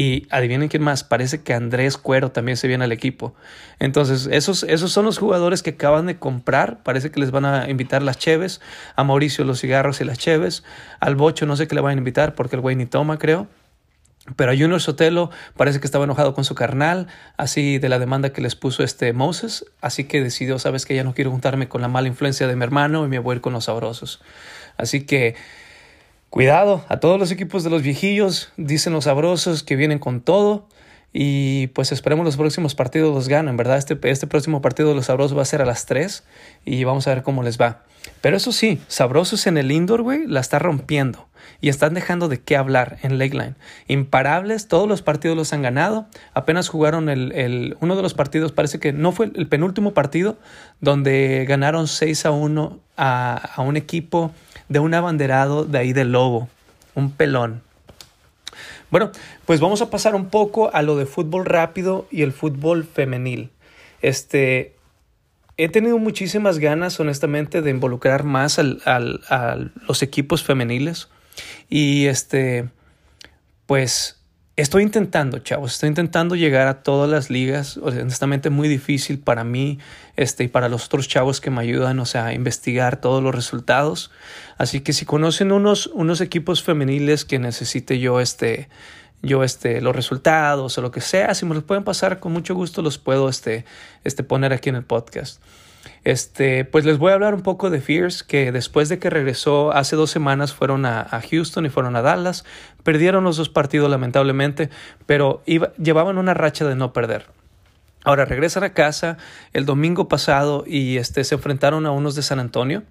Y 0.00 0.26
adivinen 0.30 0.68
quién 0.70 0.82
más, 0.82 1.04
parece 1.04 1.42
que 1.42 1.52
Andrés 1.52 1.98
Cuero 1.98 2.32
también 2.32 2.56
se 2.56 2.66
viene 2.66 2.84
al 2.84 2.90
equipo. 2.90 3.34
Entonces, 3.78 4.30
esos, 4.32 4.62
esos 4.62 4.90
son 4.92 5.04
los 5.04 5.18
jugadores 5.18 5.62
que 5.62 5.70
acaban 5.70 6.06
de 6.06 6.18
comprar. 6.18 6.82
Parece 6.82 7.10
que 7.10 7.20
les 7.20 7.30
van 7.30 7.44
a 7.44 7.68
invitar 7.68 8.00
las 8.00 8.16
cheves. 8.16 8.62
A 8.96 9.04
Mauricio 9.04 9.44
los 9.44 9.60
cigarros 9.60 10.00
y 10.00 10.04
las 10.04 10.16
cheves. 10.16 10.64
Al 11.00 11.16
Bocho 11.16 11.44
no 11.44 11.54
sé 11.54 11.68
qué 11.68 11.74
le 11.74 11.82
van 11.82 11.96
a 11.96 11.98
invitar 11.98 12.34
porque 12.34 12.56
el 12.56 12.62
güey 12.62 12.76
ni 12.76 12.86
toma, 12.86 13.18
creo. 13.18 13.46
Pero 14.36 14.52
a 14.52 14.54
Junior 14.54 14.80
Sotelo 14.80 15.28
parece 15.54 15.80
que 15.80 15.86
estaba 15.86 16.04
enojado 16.04 16.32
con 16.32 16.44
su 16.44 16.54
carnal, 16.54 17.06
así 17.36 17.76
de 17.76 17.90
la 17.90 17.98
demanda 17.98 18.32
que 18.32 18.40
les 18.40 18.56
puso 18.56 18.82
este 18.82 19.12
Moses, 19.12 19.66
así 19.82 20.04
que 20.04 20.22
decidió, 20.22 20.58
sabes 20.58 20.86
que 20.86 20.94
ya 20.94 21.04
no 21.04 21.12
quiero 21.12 21.30
juntarme 21.30 21.68
con 21.68 21.82
la 21.82 21.88
mala 21.88 22.08
influencia 22.08 22.46
de 22.46 22.56
mi 22.56 22.64
hermano 22.64 23.04
y 23.04 23.08
me 23.08 23.18
voy 23.18 23.34
a 23.34 23.36
ir 23.36 23.40
con 23.42 23.52
los 23.52 23.64
sabrosos. 23.64 24.22
Así 24.78 25.04
que 25.04 25.36
cuidado 26.30 26.84
a 26.88 27.00
todos 27.00 27.18
los 27.18 27.30
equipos 27.30 27.64
de 27.64 27.70
los 27.70 27.82
viejillos, 27.82 28.52
dicen 28.56 28.92
los 28.92 29.04
sabrosos 29.04 29.62
que 29.62 29.76
vienen 29.76 29.98
con 29.98 30.20
todo. 30.20 30.66
Y 31.12 31.66
pues 31.68 31.90
esperemos 31.90 32.24
los 32.24 32.36
próximos 32.36 32.76
partidos 32.76 33.12
los 33.12 33.26
ganen, 33.26 33.56
¿verdad? 33.56 33.78
Este, 33.78 33.98
este 34.08 34.28
próximo 34.28 34.62
partido 34.62 34.90
de 34.90 34.94
los 34.94 35.06
sabrosos 35.06 35.36
va 35.36 35.42
a 35.42 35.44
ser 35.44 35.60
a 35.60 35.66
las 35.66 35.84
3 35.86 36.22
y 36.64 36.84
vamos 36.84 37.08
a 37.08 37.14
ver 37.14 37.24
cómo 37.24 37.42
les 37.42 37.60
va. 37.60 37.82
Pero 38.20 38.36
eso 38.36 38.52
sí, 38.52 38.80
sabrosos 38.86 39.48
en 39.48 39.58
el 39.58 39.72
indoor, 39.72 40.02
güey, 40.02 40.26
la 40.28 40.38
está 40.38 40.60
rompiendo 40.60 41.26
y 41.60 41.68
están 41.68 41.94
dejando 41.94 42.28
de 42.28 42.40
qué 42.40 42.56
hablar 42.56 42.98
en 43.02 43.18
Lakeline. 43.18 43.56
Imparables, 43.88 44.68
todos 44.68 44.88
los 44.88 45.02
partidos 45.02 45.36
los 45.36 45.52
han 45.52 45.62
ganado. 45.62 46.06
Apenas 46.32 46.68
jugaron 46.68 47.08
el, 47.08 47.32
el, 47.32 47.76
uno 47.80 47.96
de 47.96 48.02
los 48.02 48.14
partidos, 48.14 48.52
parece 48.52 48.78
que 48.78 48.92
no 48.92 49.10
fue 49.10 49.32
el 49.34 49.48
penúltimo 49.48 49.92
partido, 49.92 50.38
donde 50.80 51.44
ganaron 51.48 51.88
6 51.88 52.26
a 52.26 52.30
1 52.30 52.78
a, 52.96 53.50
a 53.56 53.62
un 53.62 53.76
equipo 53.76 54.32
de 54.70 54.78
un 54.78 54.94
abanderado 54.94 55.64
de 55.64 55.78
ahí 55.78 55.92
del 55.92 56.12
Lobo, 56.12 56.48
un 56.94 57.10
pelón. 57.10 57.60
Bueno, 58.90 59.10
pues 59.44 59.60
vamos 59.60 59.82
a 59.82 59.90
pasar 59.90 60.14
un 60.14 60.30
poco 60.30 60.72
a 60.72 60.80
lo 60.82 60.96
de 60.96 61.06
fútbol 61.06 61.44
rápido 61.44 62.06
y 62.10 62.22
el 62.22 62.32
fútbol 62.32 62.84
femenil. 62.84 63.50
Este, 64.00 64.76
he 65.56 65.68
tenido 65.68 65.98
muchísimas 65.98 66.58
ganas, 66.58 66.98
honestamente, 67.00 67.62
de 67.62 67.70
involucrar 67.70 68.22
más 68.22 68.58
al, 68.58 68.80
al, 68.84 69.20
a 69.28 69.58
los 69.88 70.02
equipos 70.02 70.44
femeniles. 70.44 71.08
Y 71.68 72.06
este, 72.06 72.68
pues 73.66 74.19
estoy 74.60 74.82
intentando, 74.82 75.38
chavos, 75.38 75.72
estoy 75.72 75.88
intentando 75.88 76.36
llegar 76.36 76.68
a 76.68 76.82
todas 76.82 77.08
las 77.10 77.30
ligas. 77.30 77.78
honestamente, 77.78 78.50
muy 78.50 78.68
difícil 78.68 79.18
para 79.18 79.44
mí 79.44 79.78
este, 80.16 80.44
y 80.44 80.48
para 80.48 80.68
los 80.68 80.86
otros 80.86 81.08
chavos 81.08 81.40
que 81.40 81.50
me 81.50 81.60
ayudan, 81.60 81.98
o 81.98 82.06
sea, 82.06 82.26
a 82.26 82.34
investigar 82.34 83.00
todos 83.00 83.22
los 83.22 83.34
resultados. 83.34 84.10
Así 84.58 84.80
que 84.80 84.92
si 84.92 85.04
conocen 85.04 85.52
unos, 85.52 85.86
unos 85.88 86.20
equipos 86.20 86.62
femeniles 86.62 87.24
que 87.24 87.38
necesite 87.38 87.98
yo, 87.98 88.20
este, 88.20 88.68
yo 89.22 89.44
este, 89.44 89.80
los 89.80 89.96
resultados 89.96 90.76
o 90.76 90.82
lo 90.82 90.90
que 90.90 91.00
sea, 91.00 91.34
si 91.34 91.46
me 91.46 91.54
los 91.54 91.64
pueden 91.64 91.84
pasar, 91.84 92.20
con 92.20 92.32
mucho 92.32 92.54
gusto 92.54 92.82
los 92.82 92.98
puedo 92.98 93.28
este, 93.28 93.64
este, 94.04 94.22
poner 94.22 94.52
aquí 94.52 94.68
en 94.68 94.76
el 94.76 94.84
podcast. 94.84 95.40
Este, 96.04 96.64
pues 96.64 96.84
les 96.84 96.98
voy 96.98 97.10
a 97.10 97.14
hablar 97.14 97.34
un 97.34 97.42
poco 97.42 97.70
de 97.70 97.80
Fierce, 97.80 98.24
que 98.26 98.52
después 98.52 98.88
de 98.88 98.98
que 98.98 99.10
regresó 99.10 99.72
hace 99.72 99.96
dos 99.96 100.10
semanas 100.10 100.54
fueron 100.54 100.86
a, 100.86 101.00
a 101.00 101.20
Houston 101.20 101.66
y 101.66 101.68
fueron 101.68 101.96
a 101.96 102.02
Dallas. 102.02 102.44
Perdieron 102.82 103.24
los 103.24 103.36
dos 103.36 103.48
partidos 103.48 103.90
lamentablemente, 103.90 104.70
pero 105.06 105.42
iba, 105.46 105.72
llevaban 105.74 106.18
una 106.18 106.34
racha 106.34 106.64
de 106.64 106.74
no 106.74 106.92
perder. 106.92 107.26
Ahora 108.02 108.24
regresan 108.24 108.64
a 108.64 108.72
casa 108.72 109.18
el 109.52 109.66
domingo 109.66 110.08
pasado 110.08 110.64
y 110.66 110.96
este, 110.96 111.22
se 111.24 111.34
enfrentaron 111.34 111.84
a 111.84 111.90
unos 111.90 112.14
de 112.14 112.22
San 112.22 112.40
Antonio. 112.40 112.82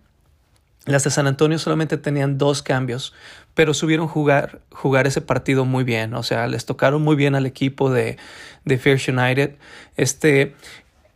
Las 0.85 1.03
de 1.03 1.09
San 1.09 1.27
Antonio 1.27 1.59
solamente 1.59 1.97
tenían 1.97 2.37
dos 2.37 2.61
cambios, 2.63 3.13
pero 3.53 3.73
subieron 3.73 4.07
jugar, 4.07 4.61
jugar 4.71 5.07
ese 5.07 5.21
partido 5.21 5.65
muy 5.65 5.83
bien. 5.83 6.13
O 6.13 6.23
sea, 6.23 6.47
les 6.47 6.65
tocaron 6.65 7.01
muy 7.01 7.15
bien 7.15 7.35
al 7.35 7.45
equipo 7.45 7.91
de, 7.91 8.17
de 8.65 8.77
Fierce 8.77 9.11
United. 9.11 9.55
Este, 9.97 10.55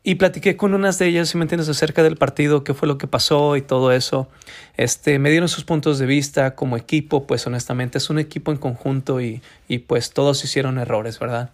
y 0.03 0.15
platiqué 0.15 0.57
con 0.57 0.73
unas 0.73 0.99
de 0.99 1.07
ellas, 1.07 1.29
si 1.29 1.37
me 1.37 1.43
entiendes, 1.43 1.69
acerca 1.69 2.03
del 2.03 2.17
partido, 2.17 2.65
qué 2.65 2.73
fue 2.73 2.89
lo 2.89 2.97
que 2.97 3.07
pasó 3.07 3.55
y 3.55 3.61
todo 3.61 3.93
eso. 3.93 4.27
Este, 4.75 5.17
me 5.17 5.29
dieron 5.29 5.47
sus 5.47 5.63
puntos 5.63 5.97
de 5.97 6.05
vista 6.05 6.55
como 6.55 6.75
equipo, 6.75 7.25
pues 7.25 7.47
honestamente 7.47 7.99
es 7.99 8.09
un 8.09 8.19
equipo 8.19 8.51
en 8.51 8.57
conjunto 8.57 9.21
y, 9.21 9.41
y 9.69 9.79
pues 9.79 10.11
todos 10.11 10.43
hicieron 10.43 10.77
errores, 10.77 11.19
¿verdad? 11.19 11.51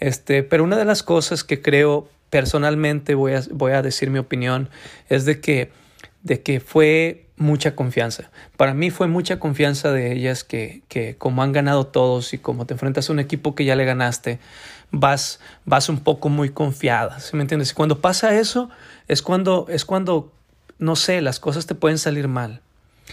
Este, 0.00 0.42
pero 0.42 0.64
una 0.64 0.76
de 0.76 0.84
las 0.84 1.04
cosas 1.04 1.44
que 1.44 1.62
creo 1.62 2.08
personalmente, 2.30 3.14
voy 3.14 3.34
a, 3.34 3.42
voy 3.52 3.72
a 3.72 3.82
decir 3.82 4.10
mi 4.10 4.18
opinión, 4.18 4.68
es 5.08 5.24
de 5.24 5.40
que, 5.40 5.70
de 6.24 6.42
que 6.42 6.58
fue 6.58 7.26
mucha 7.36 7.76
confianza. 7.76 8.30
Para 8.56 8.74
mí 8.74 8.90
fue 8.90 9.06
mucha 9.06 9.38
confianza 9.38 9.92
de 9.92 10.12
ellas 10.12 10.42
que, 10.42 10.82
que 10.88 11.16
como 11.16 11.44
han 11.44 11.52
ganado 11.52 11.86
todos 11.86 12.34
y 12.34 12.38
como 12.38 12.66
te 12.66 12.74
enfrentas 12.74 13.08
a 13.08 13.12
un 13.12 13.20
equipo 13.20 13.54
que 13.54 13.64
ya 13.64 13.76
le 13.76 13.84
ganaste, 13.84 14.40
vas, 14.94 15.40
vas 15.64 15.88
un 15.88 16.00
poco 16.00 16.28
muy 16.28 16.50
confiada, 16.50 17.20
¿sí 17.20 17.36
me 17.36 17.42
entiendes? 17.42 17.72
Y 17.72 17.74
cuando 17.74 18.00
pasa 18.00 18.38
eso, 18.38 18.70
es 19.08 19.22
cuando, 19.22 19.66
es 19.68 19.84
cuando, 19.84 20.32
no 20.78 20.96
sé, 20.96 21.20
las 21.20 21.40
cosas 21.40 21.66
te 21.66 21.74
pueden 21.74 21.98
salir 21.98 22.28
mal. 22.28 22.60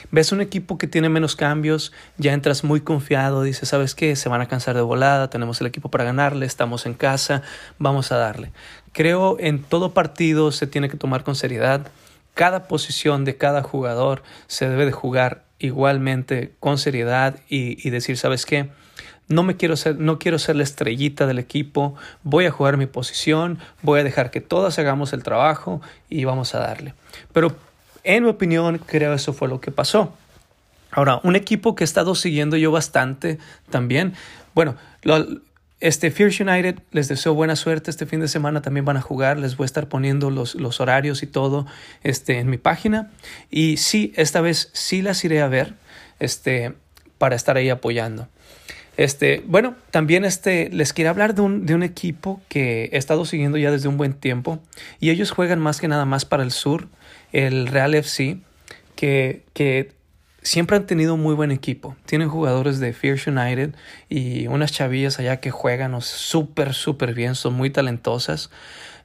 Ves 0.10 0.32
un 0.32 0.39
equipo 0.39 0.78
que 0.78 0.88
tiene 0.88 1.10
menos 1.10 1.36
cambios, 1.36 1.91
ya 2.17 2.32
entras 2.32 2.63
muy 2.63 2.80
confiado, 2.80 3.44
dices, 3.44 3.67
¿sabes 3.70 3.94
qué? 3.94 4.15
Se 4.15 4.30
van 4.30 4.39
a 4.39 4.48
cansar 4.48 4.76
de 4.76 4.82
volada, 4.82 5.30
tenemos 5.30 5.60
el 5.60 5.67
equipo 5.67 5.91
para 5.91 6.06
ganarle, 6.06 6.46
estamos 6.46 6.86
en 6.86 6.94
casa, 6.94 7.41
vamos 7.78 8.12
a 8.12 8.17
darle. 8.17 8.52
Creo 8.94 9.38
en 9.39 9.62
todo 9.62 9.94
partido 9.94 10.52
se 10.52 10.65
tiene 10.65 10.89
que 10.89 10.98
tomar 10.98 11.24
con 11.24 11.36
seriedad 11.36 11.91
cada 12.34 12.67
posición 12.67 13.26
de 13.26 13.38
cada 13.38 13.62
jugador 13.62 14.24
se 14.48 14.70
debe 14.70 14.86
de 14.86 14.91
jugar 14.91 15.44
igualmente 15.60 16.54
con 16.60 16.78
seriedad 16.78 17.36
y, 17.50 17.86
y, 17.86 17.91
decir, 17.91 18.17
¿sabes 18.17 18.46
qué? 18.46 18.70
No 19.32 19.44
me 19.44 19.58
quiero 19.58 19.76
ser, 19.76 19.98
no 19.98 20.20
quiero 20.20 20.39
ser 20.39 20.56
la 20.56 20.63
estrellita 20.63 21.26
del 21.26 21.39
equipo, 21.39 21.96
voy 22.24 22.46
a 22.46 22.52
jugar 22.52 22.78
mi 22.78 22.86
posición, 22.86 23.60
voy 23.82 24.02
a 24.02 24.04
dejar 24.04 24.32
que 24.32 24.41
todos 24.41 24.78
hagamos 24.78 25.13
el 25.13 25.24
trabajo 25.24 25.82
y 26.10 26.26
vamos 26.26 26.54
a 26.54 26.60
darle. 26.60 26.94
Pero 27.34 27.56
en 28.04 28.24
mi 28.24 28.30
opinión, 28.30 28.80
creo 28.80 29.13
eso 29.13 29.34
fue 29.34 29.48
lo 29.48 29.62
que 29.62 29.72
pasó. 29.72 30.13
Ahora, 30.91 31.22
un 31.24 31.36
equipo 31.36 31.76
que 31.76 31.84
he 31.84 31.86
estado 31.86 32.15
siguiendo 32.15 32.58
yo 32.58 32.72
bastante 32.72 33.39
también, 33.70 34.13
bueno, 34.54 34.76
lo, 35.04 35.26
este 35.82 36.12
Fierce 36.12 36.44
United, 36.44 36.80
les 36.91 37.08
deseo 37.08 37.34
buena 37.34 37.56
suerte. 37.56 37.89
Este 37.89 38.06
fin 38.06 38.20
de 38.20 38.28
semana 38.28 38.62
también 38.62 38.86
van 38.86 38.98
a 38.98 39.02
jugar. 39.02 39.39
Les 39.39 39.58
voy 39.58 39.63
a 39.63 39.65
estar 39.65 39.88
poniendo 39.88 40.30
los, 40.30 40.54
los 40.56 40.80
horarios 40.80 41.24
y 41.24 41.28
todo 41.28 41.65
este, 42.04 42.38
en 42.38 42.50
mi 42.50 42.58
página. 42.58 43.12
Y 43.50 43.78
sí, 43.78 44.13
esta 44.15 44.41
vez 44.41 44.70
sí 44.74 45.02
las 45.02 45.24
iré 45.26 45.41
a 45.41 45.48
ver 45.48 45.74
este, 46.20 46.76
para 47.17 47.36
estar 47.36 47.58
ahí 47.58 47.70
apoyando. 47.70 48.28
Este, 48.97 49.43
bueno, 49.47 49.75
también 49.89 50.25
este, 50.25 50.69
les 50.69 50.93
quiero 50.93 51.10
hablar 51.10 51.34
de 51.34 51.41
un, 51.41 51.65
de 51.65 51.75
un 51.75 51.84
equipo 51.84 52.41
que 52.49 52.89
he 52.91 52.97
estado 52.97 53.25
siguiendo 53.25 53.58
ya 53.58 53.71
desde 53.71 53.88
un 53.88 53.97
buen 53.97 54.13
tiempo. 54.13 54.60
Y 54.99 55.10
ellos 55.10 55.32
juegan 55.32 55.60
más 55.60 55.80
que 55.80 55.88
nada 55.88 56.06
más 56.06 56.25
para 56.25 56.43
el 56.43 56.51
sur, 56.51 56.88
el 57.32 57.67
Real 57.67 57.95
FC, 57.95 58.38
que, 58.95 59.43
que 59.54 59.93
siempre 60.41 60.75
han 60.77 60.86
tenido 60.86 61.17
muy 61.17 61.36
buen 61.36 61.51
equipo. 61.51 61.95
Tienen 62.06 62.30
jugadores 62.30 62.80
de 62.80 62.93
Fierce 62.93 63.32
United 63.32 63.73
y 64.10 64.47
unas 64.47 64.71
chavillas 64.71 65.19
allá 65.19 65.39
que 65.39 65.51
juegan 65.51 65.99
súper, 66.01 66.73
súper 66.73 67.13
bien, 67.13 67.36
son 67.36 67.54
muy 67.54 67.69
talentosas. 67.69 68.49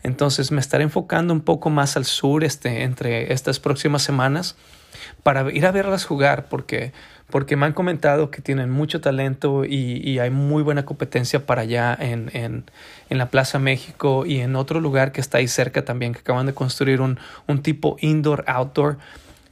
Entonces 0.02 0.50
me 0.50 0.60
estaré 0.60 0.84
enfocando 0.84 1.32
un 1.32 1.40
poco 1.40 1.70
más 1.70 1.96
al 1.96 2.04
sur 2.04 2.44
este, 2.44 2.82
entre 2.82 3.32
estas 3.32 3.60
próximas 3.60 4.02
semanas 4.02 4.56
para 5.22 5.50
ir 5.52 5.66
a 5.66 5.72
verlas 5.72 6.04
jugar 6.04 6.46
porque, 6.48 6.92
porque 7.30 7.56
me 7.56 7.66
han 7.66 7.72
comentado 7.72 8.30
que 8.30 8.42
tienen 8.42 8.70
mucho 8.70 9.00
talento 9.00 9.64
y, 9.64 10.00
y 10.02 10.18
hay 10.18 10.30
muy 10.30 10.62
buena 10.62 10.84
competencia 10.84 11.46
para 11.46 11.62
allá 11.62 11.96
en, 11.98 12.30
en, 12.32 12.64
en, 13.08 13.18
la 13.18 13.26
Plaza 13.30 13.58
México 13.58 14.24
y 14.26 14.40
en 14.40 14.56
otro 14.56 14.80
lugar 14.80 15.12
que 15.12 15.20
está 15.20 15.38
ahí 15.38 15.48
cerca 15.48 15.84
también, 15.84 16.12
que 16.12 16.20
acaban 16.20 16.46
de 16.46 16.54
construir 16.54 17.00
un, 17.00 17.18
un 17.46 17.62
tipo 17.62 17.96
indoor-outdoor 18.00 18.98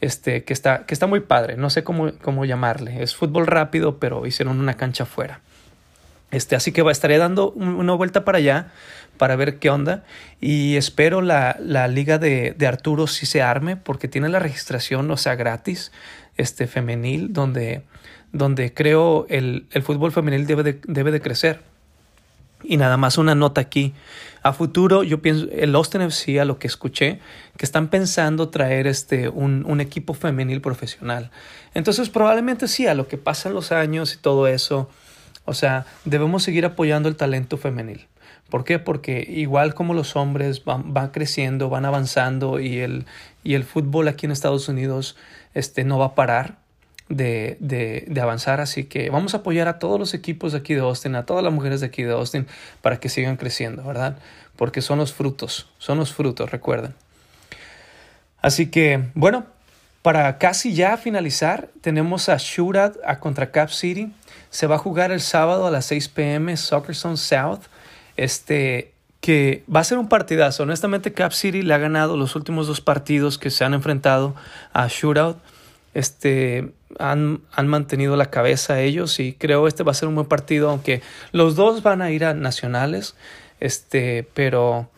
este, 0.00 0.44
que, 0.44 0.52
está, 0.52 0.85
que 0.87 0.94
está 0.94 1.07
muy 1.07 1.20
padre, 1.20 1.57
no 1.57 1.70
sé 1.70 1.83
cómo, 1.83 2.12
cómo 2.20 2.44
llamarle, 2.44 3.02
es 3.02 3.14
fútbol 3.14 3.46
rápido, 3.46 3.98
pero 3.98 4.26
hicieron 4.26 4.61
una 4.61 4.74
cancha 4.74 5.04
afuera. 5.04 5.40
Este, 6.30 6.57
así 6.57 6.72
que 6.72 6.83
va, 6.83 6.90
estaré 6.90 7.16
dando 7.16 7.52
una 7.52 7.94
vuelta 7.94 8.24
para 8.24 8.38
allá 8.38 8.72
para 9.16 9.37
ver 9.37 9.59
qué 9.59 9.70
onda 9.70 10.05
y 10.40 10.77
espero 10.77 11.22
la, 11.22 11.57
la 11.61 11.88
liga 11.88 12.18
de, 12.18 12.55
de, 12.57 12.66
Arturo 12.66 13.07
si 13.07 13.27
se 13.27 13.42
arme 13.42 13.77
porque 13.77 14.09
tiene 14.09 14.29
la 14.29 14.38
registración, 14.38 15.11
o 15.11 15.16
sea, 15.16 15.35
gratis, 15.35 15.92
este, 16.37 16.66
femenil, 16.66 17.33
donde, 17.33 17.83
donde 18.33 18.74
creo 18.74 19.27
el, 19.29 19.66
el 19.72 19.83
fútbol 19.83 20.12
femenil 20.12 20.46
debe 20.46 20.62
de, 20.62 20.81
debe 20.87 21.11
de 21.11 21.20
crecer. 21.20 21.61
Y 22.62 22.79
nada 22.79 22.96
más 22.96 23.18
una 23.18 23.35
nota 23.35 23.61
aquí. 23.61 23.92
A 24.42 24.53
futuro, 24.53 25.03
yo 25.03 25.20
pienso, 25.20 25.46
el 25.53 25.74
Austin 25.74 26.00
FC, 26.00 26.40
a 26.40 26.46
lo 26.46 26.59
que 26.59 26.66
escuché, 26.66 27.20
que 27.59 27.64
están 27.64 27.88
pensando 27.88 28.48
traer 28.48 28.87
este, 28.87 29.29
un, 29.29 29.64
un 29.66 29.81
equipo 29.81 30.14
femenil 30.14 30.61
profesional. 30.62 31.31
Entonces, 31.74 32.09
probablemente 32.09 32.68
sí, 32.68 32.87
a 32.87 32.94
lo 32.94 33.07
que 33.07 33.18
pasan 33.18 33.53
los 33.53 33.70
años 33.70 34.14
y 34.14 34.18
todo 34.18 34.46
eso, 34.46 34.88
o 35.44 35.53
sea, 35.53 35.87
debemos 36.05 36.42
seguir 36.42 36.64
apoyando 36.64 37.09
el 37.09 37.16
talento 37.16 37.59
femenil. 37.59 38.07
¿Por 38.50 38.64
qué? 38.64 38.78
Porque 38.78 39.26
igual 39.28 39.74
como 39.74 39.94
los 39.94 40.16
hombres 40.16 40.64
van, 40.64 40.94
van 40.94 41.11
creciendo, 41.11 41.68
van 41.68 41.85
avanzando 41.85 42.61
y 42.61 42.78
el, 42.78 43.07
y 43.42 43.54
el 43.54 43.64
fútbol 43.64 44.09
aquí 44.09 44.26
en 44.26 44.33
Estados 44.33 44.68
Unidos 44.68 45.16
este, 45.54 45.85
no 45.85 45.98
va 45.98 46.07
a 46.07 46.14
parar 46.14 46.59
de, 47.09 47.57
de, 47.61 48.04
de, 48.09 48.20
avanzar. 48.20 48.61
Así 48.61 48.85
que 48.85 49.11
vamos 49.11 49.35
a 49.35 49.38
apoyar 49.38 49.68
a 49.68 49.78
todos 49.78 49.98
los 49.98 50.14
equipos 50.14 50.52
de 50.52 50.59
aquí 50.59 50.74
de 50.74 50.80
Austin, 50.80 51.14
a 51.16 51.26
todas 51.26 51.42
las 51.42 51.52
mujeres 51.52 51.80
de 51.80 51.87
aquí 51.87 52.02
de 52.02 52.12
Austin, 52.12 52.46
para 52.83 53.00
que 53.00 53.09
sigan 53.09 53.37
creciendo, 53.37 53.83
¿verdad? 53.83 54.18
Porque 54.57 54.83
son 54.83 54.98
los 54.98 55.12
frutos, 55.12 55.68
son 55.78 55.98
los 55.98 56.12
frutos, 56.12 56.50
recuerden. 56.50 56.94
Así 58.40 58.70
que, 58.70 59.09
bueno, 59.14 59.46
para 60.02 60.37
casi 60.37 60.74
ya 60.74 60.96
finalizar, 60.98 61.70
tenemos 61.80 62.28
a 62.28 62.37
Shootout 62.37 62.98
contra 63.20 63.50
Cap 63.50 63.70
City. 63.70 64.12
Se 64.50 64.66
va 64.66 64.74
a 64.76 64.78
jugar 64.78 65.12
el 65.12 65.22
sábado 65.22 65.66
a 65.66 65.70
las 65.70 65.87
6 65.87 66.09
pm, 66.09 66.57
Soccer 66.57 66.94
Zone 66.94 67.16
South. 67.16 67.61
Este, 68.16 68.92
que 69.20 69.64
va 69.74 69.81
a 69.81 69.85
ser 69.85 69.96
un 69.98 70.09
partidazo. 70.09 70.64
Honestamente, 70.64 71.12
Cap 71.12 71.33
City 71.33 71.62
le 71.62 71.72
ha 71.72 71.79
ganado 71.79 72.16
los 72.16 72.37
últimos 72.37 72.66
dos 72.66 72.81
partidos 72.81 73.38
que 73.38 73.50
se 73.50 73.64
han 73.64 73.72
enfrentado 73.72 74.35
a 74.72 74.87
Shootout. 74.88 75.38
Este, 75.94 76.72
han, 76.98 77.40
han, 77.53 77.68
mantenido 77.68 78.16
la 78.16 78.27
cabeza 78.27 78.81
ellos 78.81 79.20
y 79.20 79.33
creo 79.33 79.66
este 79.66 79.83
va 79.83 79.92
a 79.92 79.94
ser 79.94 80.09
un 80.09 80.16
buen 80.16 80.27
partido, 80.27 80.68
aunque 80.68 81.03
los 81.33 81.57
dos 81.57 81.83
van 81.83 82.03
a 82.03 82.11
ir 82.11 82.24
a 82.24 82.35
nacionales, 82.35 83.14
este, 83.61 84.29
pero, 84.35 84.90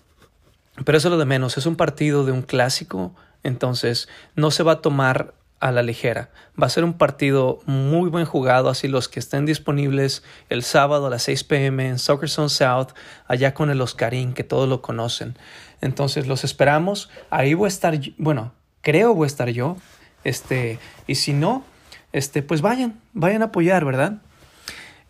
pero 0.85 0.99
eso 0.99 1.09
es 1.09 1.13
lo 1.13 1.19
de 1.19 1.27
menos, 1.27 1.59
es 1.59 1.67
un 1.67 1.77
partido 1.77 2.25
de 2.25 2.33
un 2.33 2.43
clásico, 2.43 3.15
entonces 3.43 4.09
no 4.35 4.51
se 4.51 4.63
va 4.63 4.73
a 4.73 4.81
tomar 4.81 5.35
a 5.61 5.73
la 5.73 5.83
ligera. 5.83 6.31
Va 6.61 6.67
a 6.67 6.71
ser 6.71 6.85
un 6.85 6.95
partido 6.95 7.61
muy 7.67 8.11
buen 8.11 8.25
jugado, 8.25 8.69
así 8.69 8.89
los 8.89 9.09
que 9.09 9.21
estén 9.21 9.47
disponibles 9.47 10.23
el 10.49 10.63
sábado 10.63 11.07
a 11.07 11.11
las 11.11 11.23
6 11.23 11.45
pm 11.45 11.89
en 11.89 11.99
Soccer 11.99 12.29
Zone 12.29 12.49
South, 12.49 12.89
allá 13.27 13.55
con 13.55 13.71
el 13.71 13.81
Oscarín, 13.81 14.33
que 14.33 14.45
todos 14.45 14.69
lo 14.69 14.83
conocen. 14.83 15.37
Entonces 15.81 16.27
los 16.27 16.45
esperamos, 16.45 17.11
ahí 17.31 17.55
voy 17.55 17.67
a 17.67 17.69
estar, 17.69 17.99
bueno, 18.19 18.53
creo 18.81 19.15
voy 19.15 19.25
a 19.25 19.29
estar 19.29 19.49
yo, 19.51 19.77
este, 20.25 20.79
y 21.07 21.17
si 21.17 21.33
no, 21.33 21.65
este, 22.13 22.43
pues 22.43 22.61
vayan, 22.63 23.01
vayan 23.13 23.43
a 23.43 23.47
apoyar, 23.47 23.85
¿verdad? 23.85 24.19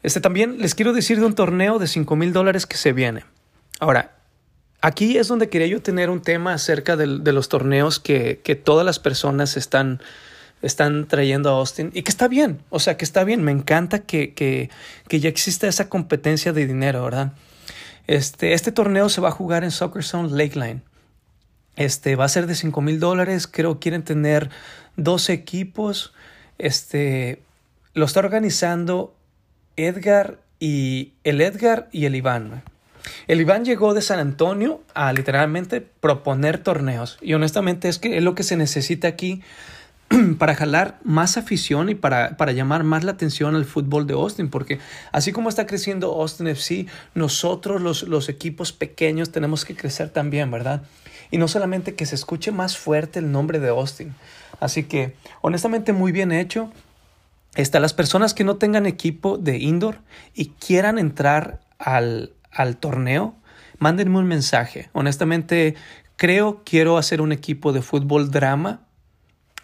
Este, 0.03 0.21
también 0.21 0.59
les 0.59 0.75
quiero 0.75 0.93
decir 0.93 1.19
de 1.19 1.27
un 1.27 1.35
torneo 1.35 1.79
de 1.79 1.87
5 1.87 2.17
mil 2.17 2.33
dólares 2.33 2.67
que 2.67 2.77
se 2.77 2.93
viene. 2.93 3.25
Ahora, 3.81 4.17
aquí 4.81 5.19
es 5.19 5.29
donde 5.29 5.49
quería 5.49 5.67
yo 5.67 5.83
tener 5.83 6.11
un 6.11 6.23
tema 6.23 6.55
acerca 6.55 6.97
de, 6.97 7.19
de 7.19 7.33
los 7.33 7.49
torneos 7.49 7.99
que, 8.01 8.41
que, 8.43 8.55
todas 8.55 8.87
las 8.87 8.99
personas 8.99 9.57
están, 9.57 10.01
están 10.67 11.07
trayendo 11.07 11.51
a 11.51 11.59
Austin 11.59 11.91
y 11.95 12.03
que 12.03 12.11
está 12.11 12.29
bien, 12.29 12.61
o 12.71 12.79
sea, 12.79 12.97
que 12.97 13.05
está 13.05 13.25
bien. 13.25 13.43
Me 13.43 13.53
encanta 13.53 14.01
que, 14.01 14.35
que, 14.35 14.71
que 15.09 15.21
ya 15.21 15.29
exista 15.29 15.67
esa 15.69 15.89
competencia 15.89 16.53
de 16.53 16.67
dinero, 16.67 17.05
¿verdad? 17.05 17.33
Este, 18.07 18.53
este 18.53 18.73
torneo 18.73 19.09
se 19.09 19.21
va 19.21 19.29
a 19.29 19.33
jugar 19.33 19.65
en 19.65 19.71
Soccer 19.71 20.05
Zone 20.05 20.31
Lakeline. 20.31 20.83
Este 21.77 22.17
va 22.17 22.25
a 22.25 22.29
ser 22.29 22.47
de 22.47 22.55
5 22.55 22.81
mil 22.81 23.01
dólares. 23.01 23.47
Creo 23.47 23.81
quieren 23.81 24.03
tener 24.03 24.51
dos 24.97 25.29
equipos. 25.29 26.13
Este 26.59 27.43
lo 27.95 28.05
está 28.05 28.21
organizando 28.21 29.15
Edgar 29.77 30.39
y 30.59 31.13
el 31.25 31.41
Edgar 31.41 31.89
y 31.93 32.07
el 32.07 32.15
Iván. 32.15 32.63
El 33.27 33.41
Iván 33.41 33.65
llegó 33.65 33.95
de 33.95 34.03
San 34.03 34.19
Antonio 34.19 34.83
a 34.95 35.13
literalmente 35.13 35.81
proponer 35.81 36.59
torneos. 36.59 37.19
Y 37.21 37.35
honestamente 37.35 37.89
es 37.89 37.99
que 37.99 38.17
es 38.17 38.23
lo 38.23 38.35
que 38.35 38.43
se 38.43 38.57
necesita 38.57 39.09
aquí 39.09 39.43
para 40.39 40.55
jalar 40.55 40.99
más 41.03 41.37
afición 41.37 41.89
y 41.89 41.95
para, 41.95 42.37
para, 42.37 42.53
llamar 42.53 42.85
más 42.85 43.05
la 43.05 43.13
atención 43.13 43.57
al 43.57 43.65
fútbol 43.65 44.07
de 44.07 44.15
Austin, 44.15 44.49
porque 44.49 44.79
así 45.13 45.33
como 45.33 45.49
está 45.49 45.67
creciendo 45.67 46.13
Austin 46.21 46.47
FC, 46.47 46.87
nosotros 47.15 47.83
los, 47.83 48.05
los 48.05 48.29
equipos 48.29 48.73
pequeños 48.73 49.33
tenemos 49.33 49.65
que 49.65 49.75
crecer 49.75 50.11
también, 50.11 50.51
¿verdad? 50.51 50.83
Y 51.31 51.39
no 51.39 51.49
solamente 51.49 51.95
que 51.95 52.07
se 52.07 52.15
escuche 52.15 52.53
más 52.53 52.77
fuerte 52.77 53.19
el 53.19 53.33
nombre 53.33 53.59
de 53.59 53.69
Austin. 53.69 54.15
Así 54.61 54.85
que, 54.85 55.15
honestamente, 55.41 55.93
muy 55.93 56.13
bien 56.13 56.31
hecho. 56.31 56.71
Está, 57.57 57.81
las 57.81 57.95
personas 57.95 58.33
que 58.33 58.45
no 58.45 58.57
tengan 58.57 58.87
equipo 58.87 59.39
de 59.39 59.59
indoor 59.59 59.99
y 60.35 60.51
quieran 60.51 60.99
entrar 60.99 61.61
al, 61.79 62.33
al 62.53 62.77
torneo, 62.77 63.35
mándenme 63.79 64.19
un 64.19 64.27
mensaje. 64.27 64.89
Honestamente, 64.93 65.75
creo 66.17 66.63
quiero 66.65 66.97
hacer 66.97 67.21
un 67.21 67.33
equipo 67.33 67.73
de 67.73 67.83
fútbol 67.83 68.31
drama 68.31 68.86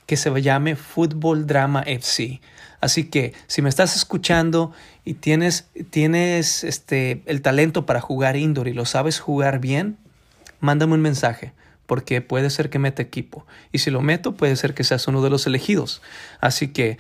que 0.07 0.17
se 0.17 0.43
llame 0.43 0.77
Fútbol 0.77 1.47
Drama 1.47 1.83
FC. 1.83 2.41
Así 2.81 3.05
que 3.05 3.33
si 3.47 3.62
me 3.62 3.69
estás 3.69 3.95
escuchando 3.95 4.73
y 5.05 5.15
tienes, 5.15 5.69
tienes 5.91 6.65
este, 6.65 7.23
el 7.27 7.41
talento 7.41 7.87
para 7.87 8.01
jugar 8.01 8.37
indoor 8.37 8.69
y 8.69 8.73
lo 8.73 8.87
sabes 8.87 9.21
jugar 9.21 9.61
bien, 9.61 9.99
mándame 10.59 10.95
un 10.95 11.01
mensaje, 11.01 11.53
porque 11.87 12.21
puede 12.21 12.51
ser 12.51 12.71
que 12.71 12.79
meta 12.79 13.01
equipo. 13.01 13.47
Y 13.71 13.79
si 13.79 13.91
lo 13.91 14.01
meto, 14.01 14.35
puede 14.35 14.57
ser 14.57 14.75
que 14.75 14.85
seas 14.85 15.07
uno 15.07 15.23
de 15.23 15.31
los 15.31 15.47
elegidos. 15.47 16.03
Así 16.41 16.69
que, 16.69 16.99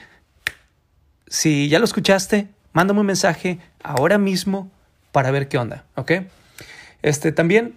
si 1.26 1.68
ya 1.68 1.80
lo 1.80 1.84
escuchaste, 1.84 2.48
mándame 2.72 3.00
un 3.00 3.06
mensaje 3.06 3.58
ahora 3.82 4.18
mismo 4.18 4.70
para 5.10 5.30
ver 5.30 5.48
qué 5.48 5.58
onda, 5.58 5.84
¿ok? 5.96 6.12
Este, 7.02 7.32
también 7.32 7.74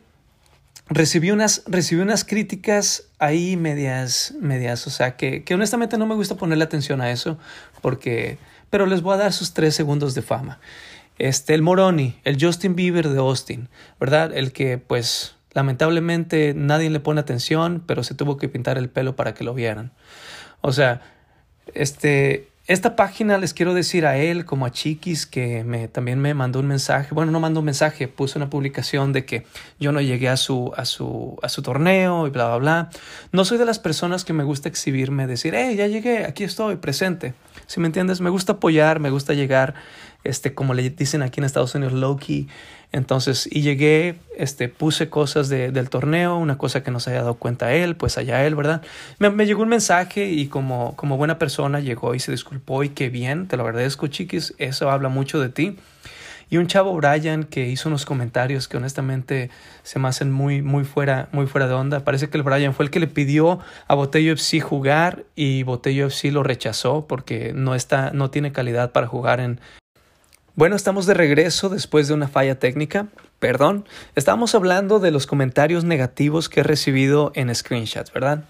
recibí 0.87 1.31
unas, 1.31 1.63
recibí 1.67 2.01
unas 2.01 2.23
críticas 2.23 3.09
ahí 3.19 3.57
medias, 3.57 4.33
medias, 4.39 4.85
o 4.87 4.89
sea, 4.89 5.15
que, 5.15 5.43
que 5.43 5.53
honestamente 5.53 5.97
no 5.97 6.05
me 6.05 6.15
gusta 6.15 6.35
ponerle 6.35 6.63
atención 6.63 7.01
a 7.01 7.11
eso, 7.11 7.37
porque, 7.81 8.37
pero 8.69 8.85
les 8.85 9.01
voy 9.01 9.15
a 9.15 9.17
dar 9.17 9.33
sus 9.33 9.53
tres 9.53 9.75
segundos 9.75 10.15
de 10.15 10.21
fama. 10.21 10.59
Este, 11.17 11.53
el 11.53 11.61
Moroni, 11.61 12.19
el 12.23 12.37
Justin 12.39 12.75
Bieber 12.75 13.09
de 13.09 13.19
Austin, 13.19 13.69
¿verdad? 13.99 14.35
El 14.35 14.51
que, 14.51 14.77
pues, 14.77 15.35
Lamentablemente 15.55 16.53
nadie 16.53 16.89
le 16.89 16.99
pone 16.99 17.21
atención, 17.21 17.81
pero 17.87 18.03
se 18.03 18.13
tuvo 18.13 18.35
que 18.35 18.49
pintar 18.49 18.77
el 18.77 18.89
pelo 18.89 19.15
para 19.15 19.33
que 19.33 19.45
lo 19.45 19.53
vieran. 19.53 19.93
O 20.59 20.73
sea, 20.73 20.99
este, 21.73 22.49
esta 22.67 22.95
página 22.95 23.38
les 23.38 23.54
quiero 23.54 23.75
decir 23.75 24.08
a 24.08 24.17
él 24.17 24.43
como 24.43 24.65
a 24.65 24.71
Chiquis 24.71 25.28
que 25.28 25.63
me, 25.63 25.88
también 25.88 26.19
me 26.19 26.34
mandó 26.34 26.60
un 26.60 26.65
mensaje, 26.65 27.13
bueno, 27.13 27.32
no 27.32 27.39
mandó 27.39 27.60
un 27.60 27.65
mensaje, 27.67 28.08
puso 28.08 28.39
una 28.39 28.49
publicación 28.49 29.13
de 29.13 29.23
que 29.23 29.45
yo 29.80 29.91
no 29.91 30.01
llegué 30.01 30.30
a 30.30 30.38
su, 30.38 30.73
a 30.75 30.86
su, 30.86 31.38
a 31.43 31.49
su 31.49 31.62
torneo 31.62 32.25
y 32.25 32.32
bla, 32.32 32.47
bla, 32.47 32.58
bla. 32.58 32.89
No 33.32 33.45
soy 33.45 33.60
de 33.60 33.65
las 33.65 33.78
personas 33.78 34.25
que 34.25 34.34
me 34.34 34.43
gusta 34.43 34.67
exhibirme, 34.67 35.28
decir, 35.28 35.54
hey, 35.56 35.75
ya 35.75 35.86
llegué, 35.86 36.25
aquí 36.25 36.43
estoy, 36.43 36.78
presente. 36.78 37.36
Si 37.67 37.80
me 37.80 37.86
entiendes, 37.86 38.19
me 38.19 38.32
gusta 38.32 38.54
apoyar, 38.54 38.99
me 38.99 39.12
gusta 39.12 39.34
llegar, 39.34 39.75
este, 40.25 40.53
como 40.53 40.73
le 40.73 40.89
dicen 40.89 41.21
aquí 41.21 41.39
en 41.39 41.45
Estados 41.45 41.73
Unidos, 41.75 41.93
low-key. 41.93 42.47
Entonces, 42.91 43.47
y 43.51 43.61
llegué, 43.61 44.15
este, 44.38 44.69
puse 44.69 45.09
cosas 45.09 45.49
de, 45.49 45.71
del 45.71 45.89
torneo, 45.89 46.38
una 46.38 46.57
cosa 46.57 46.83
que 46.83 46.91
no 46.91 46.99
se 46.99 47.11
haya 47.11 47.21
dado 47.21 47.35
cuenta 47.35 47.73
él, 47.73 47.95
pues 47.95 48.17
allá 48.17 48.45
él, 48.45 48.55
¿verdad? 48.55 48.81
Me, 49.19 49.29
me, 49.29 49.45
llegó 49.45 49.63
un 49.63 49.69
mensaje 49.69 50.29
y 50.29 50.47
como, 50.47 50.95
como 50.95 51.17
buena 51.17 51.38
persona 51.38 51.79
llegó 51.79 52.15
y 52.15 52.19
se 52.19 52.31
disculpó 52.31 52.83
y 52.83 52.89
qué 52.89 53.09
bien, 53.09 53.47
te 53.47 53.57
lo 53.57 53.63
agradezco, 53.63 54.07
chiquis, 54.07 54.53
eso 54.57 54.89
habla 54.89 55.09
mucho 55.09 55.39
de 55.39 55.49
ti. 55.49 55.77
Y 56.49 56.57
un 56.57 56.67
chavo 56.67 56.95
Brian 56.95 57.43
que 57.43 57.67
hizo 57.67 57.89
unos 57.89 58.05
comentarios 58.05 58.67
que 58.67 58.77
honestamente 58.77 59.49
se 59.83 59.99
me 59.99 60.07
hacen 60.07 60.31
muy, 60.31 60.61
muy 60.61 60.83
fuera, 60.83 61.27
muy 61.31 61.47
fuera 61.47 61.67
de 61.67 61.73
onda. 61.73 62.01
Parece 62.01 62.29
que 62.29 62.38
el 62.38 62.43
Brian 62.43 62.73
fue 62.73 62.85
el 62.85 62.91
que 62.91 62.99
le 62.99 63.07
pidió 63.07 63.59
a 63.88 63.95
Botello 63.95 64.33
FC 64.33 64.61
jugar 64.61 65.25
y 65.35 65.63
Botello 65.63 66.07
FC 66.07 66.31
lo 66.31 66.43
rechazó 66.43 67.07
porque 67.07 67.51
no 67.53 67.73
está, 67.73 68.11
no 68.11 68.29
tiene 68.29 68.51
calidad 68.51 68.91
para 68.91 69.07
jugar 69.07 69.39
en, 69.39 69.59
bueno, 70.55 70.75
estamos 70.75 71.05
de 71.05 71.13
regreso 71.13 71.69
después 71.69 72.07
de 72.07 72.13
una 72.13 72.27
falla 72.27 72.59
técnica. 72.59 73.07
Perdón, 73.39 73.85
estábamos 74.15 74.55
hablando 74.55 74.99
de 74.99 75.11
los 75.11 75.27
comentarios 75.27 75.83
negativos 75.83 76.49
que 76.49 76.61
he 76.61 76.63
recibido 76.63 77.31
en 77.35 77.53
screenshots, 77.53 78.13
¿verdad? 78.13 78.45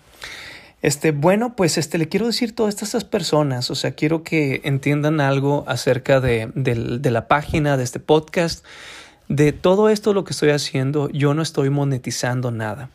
Este, 0.81 1.11
bueno, 1.11 1.55
pues 1.55 1.79
este, 1.79 1.97
le 1.97 2.07
quiero 2.07 2.27
decir 2.27 2.53
todas 2.53 2.81
estas 2.83 3.03
personas, 3.03 3.71
o 3.71 3.75
sea, 3.75 3.91
quiero 3.91 4.23
que 4.23 4.61
entiendan 4.65 5.19
algo 5.19 5.63
acerca 5.67 6.19
de, 6.19 6.51
de, 6.53 6.75
de 6.99 7.11
la 7.11 7.27
página, 7.27 7.75
de 7.75 7.83
este 7.83 7.99
podcast, 7.99 8.63
de 9.27 9.51
todo 9.51 9.89
esto 9.89 10.13
lo 10.13 10.23
que 10.23 10.33
estoy 10.33 10.51
haciendo, 10.51 11.09
yo 11.09 11.33
no 11.33 11.41
estoy 11.41 11.71
monetizando 11.71 12.51
nada. 12.51 12.89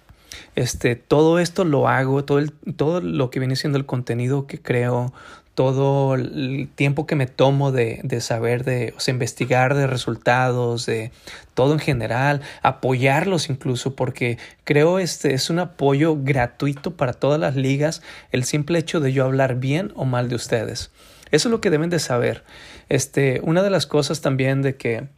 Este, 0.55 0.97
todo 0.97 1.39
esto 1.39 1.65
lo 1.65 1.89
hago, 1.89 2.25
todo, 2.25 2.39
el, 2.39 2.53
todo 2.77 3.01
lo 3.01 3.31
que 3.31 3.41
viene 3.41 3.57
siendo 3.57 3.79
el 3.79 3.87
contenido 3.87 4.47
que 4.47 4.61
creo, 4.61 5.13
todo 5.61 6.15
el 6.15 6.71
tiempo 6.75 7.07
que 7.07 7.17
me 7.17 7.27
tomo 7.27 7.71
de, 7.71 8.01
de 8.03 8.23
saber, 8.23 8.65
de 8.65 8.95
o 8.97 9.11
investigar 9.11 9.75
de 9.75 9.87
resultados, 9.87 10.87
de 10.87 11.13
todo 11.53 11.75
en 11.75 11.79
general, 11.79 12.41
apoyarlos 12.63 13.51
incluso, 13.51 13.95
porque 13.95 14.39
creo 14.65 14.99
este 14.99 15.35
es 15.35 15.51
un 15.51 15.59
apoyo 15.59 16.17
gratuito 16.19 16.97
para 16.97 17.13
todas 17.13 17.39
las 17.39 17.57
ligas, 17.57 18.01
el 18.33 18.45
simple 18.45 18.79
hecho 18.79 19.01
de 19.01 19.13
yo 19.13 19.27
hablar 19.27 19.57
bien 19.57 19.93
o 19.97 20.07
mal 20.07 20.31
de 20.31 20.37
ustedes. 20.37 20.93
Eso 21.31 21.49
es 21.49 21.53
lo 21.53 21.61
que 21.61 21.69
deben 21.69 21.91
de 21.91 21.99
saber. 21.99 22.43
Este, 22.89 23.43
una 23.45 23.63
de 23.63 23.69
las 23.69 23.87
cosas 23.87 24.23
también 24.23 24.63
de 24.63 24.77
que, 24.77 25.09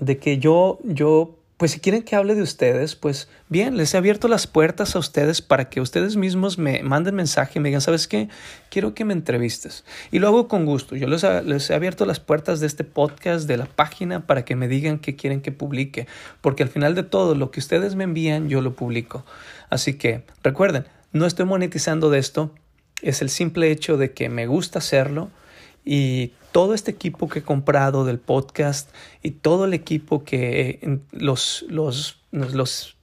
de 0.00 0.18
que 0.18 0.38
yo, 0.38 0.80
yo 0.82 1.38
pues 1.62 1.70
si 1.70 1.78
quieren 1.78 2.02
que 2.02 2.16
hable 2.16 2.34
de 2.34 2.42
ustedes, 2.42 2.96
pues 2.96 3.28
bien, 3.48 3.76
les 3.76 3.94
he 3.94 3.96
abierto 3.96 4.26
las 4.26 4.48
puertas 4.48 4.96
a 4.96 4.98
ustedes 4.98 5.42
para 5.42 5.70
que 5.70 5.80
ustedes 5.80 6.16
mismos 6.16 6.58
me 6.58 6.82
manden 6.82 7.14
mensaje 7.14 7.52
y 7.54 7.62
me 7.62 7.68
digan, 7.68 7.80
¿sabes 7.80 8.08
qué? 8.08 8.28
Quiero 8.68 8.94
que 8.94 9.04
me 9.04 9.12
entrevistes. 9.12 9.84
Y 10.10 10.18
lo 10.18 10.26
hago 10.26 10.48
con 10.48 10.66
gusto. 10.66 10.96
Yo 10.96 11.06
les, 11.06 11.22
he 11.70 11.74
abierto 11.76 12.04
las 12.04 12.18
puertas 12.18 12.58
de 12.58 12.66
este 12.66 12.82
podcast, 12.82 13.46
de 13.46 13.58
la 13.58 13.66
página, 13.66 14.26
para 14.26 14.44
que 14.44 14.56
me 14.56 14.66
digan 14.66 14.98
qué 14.98 15.14
quieren 15.14 15.40
que 15.40 15.52
publique. 15.52 16.08
Porque 16.40 16.64
al 16.64 16.68
final 16.68 16.96
de 16.96 17.04
todo, 17.04 17.36
lo 17.36 17.52
que 17.52 17.60
ustedes 17.60 17.94
me 17.94 18.02
envían, 18.02 18.48
yo 18.48 18.60
lo 18.60 18.74
publico. 18.74 19.24
Así 19.70 19.94
que 19.94 20.24
recuerden, 20.42 20.86
no 21.12 21.26
estoy 21.26 21.46
monetizando 21.46 22.10
de 22.10 22.18
esto. 22.18 22.52
es 23.02 23.22
el 23.22 23.30
simple 23.30 23.70
hecho 23.70 23.96
de 23.96 24.10
que 24.10 24.28
me 24.28 24.48
gusta 24.48 24.80
hacerlo 24.80 25.30
y 25.84 26.32
todo 26.52 26.74
este 26.74 26.90
equipo 26.90 27.28
que 27.28 27.40
he 27.40 27.42
comprado 27.42 28.04
del 28.04 28.18
podcast 28.18 28.90
y 29.22 29.32
todo 29.32 29.64
el 29.64 29.74
equipo 29.74 30.24
que 30.24 31.00
los, 31.10 31.64
los, 31.68 32.20
los 32.30 32.96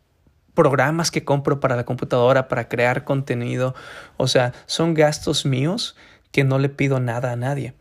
programas 0.54 1.12
que 1.12 1.24
compro 1.24 1.60
para 1.60 1.76
la 1.76 1.86
computadora 1.86 2.48
para 2.48 2.68
crear 2.70 3.04
contenido, 3.04 3.76
o 4.18 4.28
sea, 4.28 4.54
son 4.66 4.94
gastos 4.94 5.46
míos 5.46 5.96
que 6.32 6.44
no 6.44 6.60
le 6.60 6.70
pido 6.70 7.00
nada 7.00 7.32
a 7.32 7.36
nadie. 7.36 7.74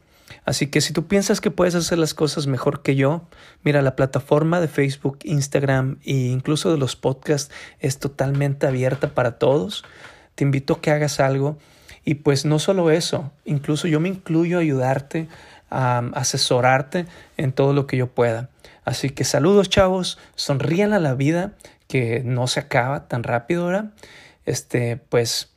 Así 0.44 0.66
que 0.68 0.80
si 0.80 0.92
tú 0.92 1.06
piensas 1.06 1.40
que 1.40 1.50
puedes 1.50 1.74
hacer 1.74 1.98
las 1.98 2.14
cosas 2.14 2.46
mejor 2.46 2.82
que 2.82 2.96
yo, 2.96 3.22
mira, 3.64 3.82
la 3.82 3.96
plataforma 3.96 4.60
de 4.60 4.68
Facebook, 4.68 5.18
Instagram 5.24 5.98
e 6.04 6.14
incluso 6.14 6.70
de 6.70 6.78
los 6.78 6.96
podcasts 6.96 7.52
es 7.80 7.98
totalmente 7.98 8.66
abierta 8.66 9.14
para 9.14 9.38
todos. 9.38 9.84
Te 10.34 10.44
invito 10.44 10.74
a 10.74 10.80
que 10.80 10.90
hagas 10.90 11.20
algo 11.20 11.58
y 12.04 12.14
pues 12.14 12.44
no 12.44 12.58
solo 12.58 12.90
eso, 12.90 13.32
incluso 13.44 13.86
yo 13.88 14.00
me 14.00 14.08
incluyo 14.08 14.56
a 14.56 14.60
ayudarte, 14.62 15.28
asesorarte 15.70 17.06
en 17.36 17.52
todo 17.52 17.72
lo 17.72 17.86
que 17.86 17.96
yo 17.96 18.08
pueda. 18.08 18.50
Así 18.84 19.10
que 19.10 19.24
saludos 19.24 19.68
chavos, 19.68 20.18
sonrían 20.34 20.92
a 20.92 20.98
la 20.98 21.14
vida 21.14 21.52
que 21.88 22.22
no 22.24 22.46
se 22.46 22.60
acaba 22.60 23.08
tan 23.08 23.22
rápido 23.22 23.64
ahora. 23.64 23.92
Este, 24.46 24.96
pues 24.96 25.50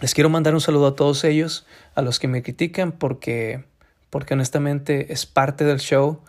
les 0.00 0.14
quiero 0.14 0.28
mandar 0.28 0.54
un 0.54 0.60
saludo 0.60 0.88
a 0.88 0.96
todos 0.96 1.22
ellos, 1.24 1.66
a 1.94 2.02
los 2.02 2.18
que 2.18 2.28
me 2.28 2.42
critican 2.42 2.92
porque 2.92 3.64
porque 4.12 4.34
honestamente 4.34 5.10
es 5.10 5.24
parte 5.24 5.64
del 5.64 5.80
show 5.80 6.20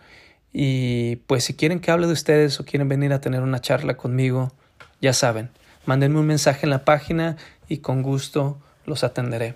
y 0.54 1.16
pues 1.26 1.44
si 1.44 1.52
quieren 1.52 1.80
que 1.80 1.90
hable 1.90 2.06
de 2.06 2.14
ustedes 2.14 2.58
o 2.58 2.64
quieren 2.64 2.88
venir 2.88 3.12
a 3.12 3.20
tener 3.20 3.42
una 3.42 3.60
charla 3.60 3.98
conmigo, 3.98 4.54
ya 5.02 5.12
saben, 5.12 5.50
mándenme 5.84 6.18
un 6.18 6.26
mensaje 6.26 6.64
en 6.64 6.70
la 6.70 6.86
página 6.86 7.36
y 7.68 7.78
con 7.78 8.00
gusto 8.00 8.58
los 8.86 9.04
atenderé. 9.04 9.54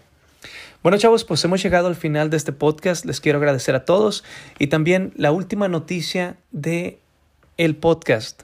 Bueno 0.80 0.96
chavos, 0.96 1.24
pues 1.24 1.44
hemos 1.44 1.60
llegado 1.60 1.88
al 1.88 1.96
final 1.96 2.30
de 2.30 2.36
este 2.36 2.52
podcast. 2.52 3.04
Les 3.04 3.20
quiero 3.20 3.38
agradecer 3.38 3.74
a 3.74 3.84
todos. 3.84 4.22
Y 4.60 4.68
también 4.68 5.12
la 5.16 5.32
última 5.32 5.66
noticia 5.66 6.36
de 6.52 7.00
el 7.56 7.74
podcast. 7.74 8.42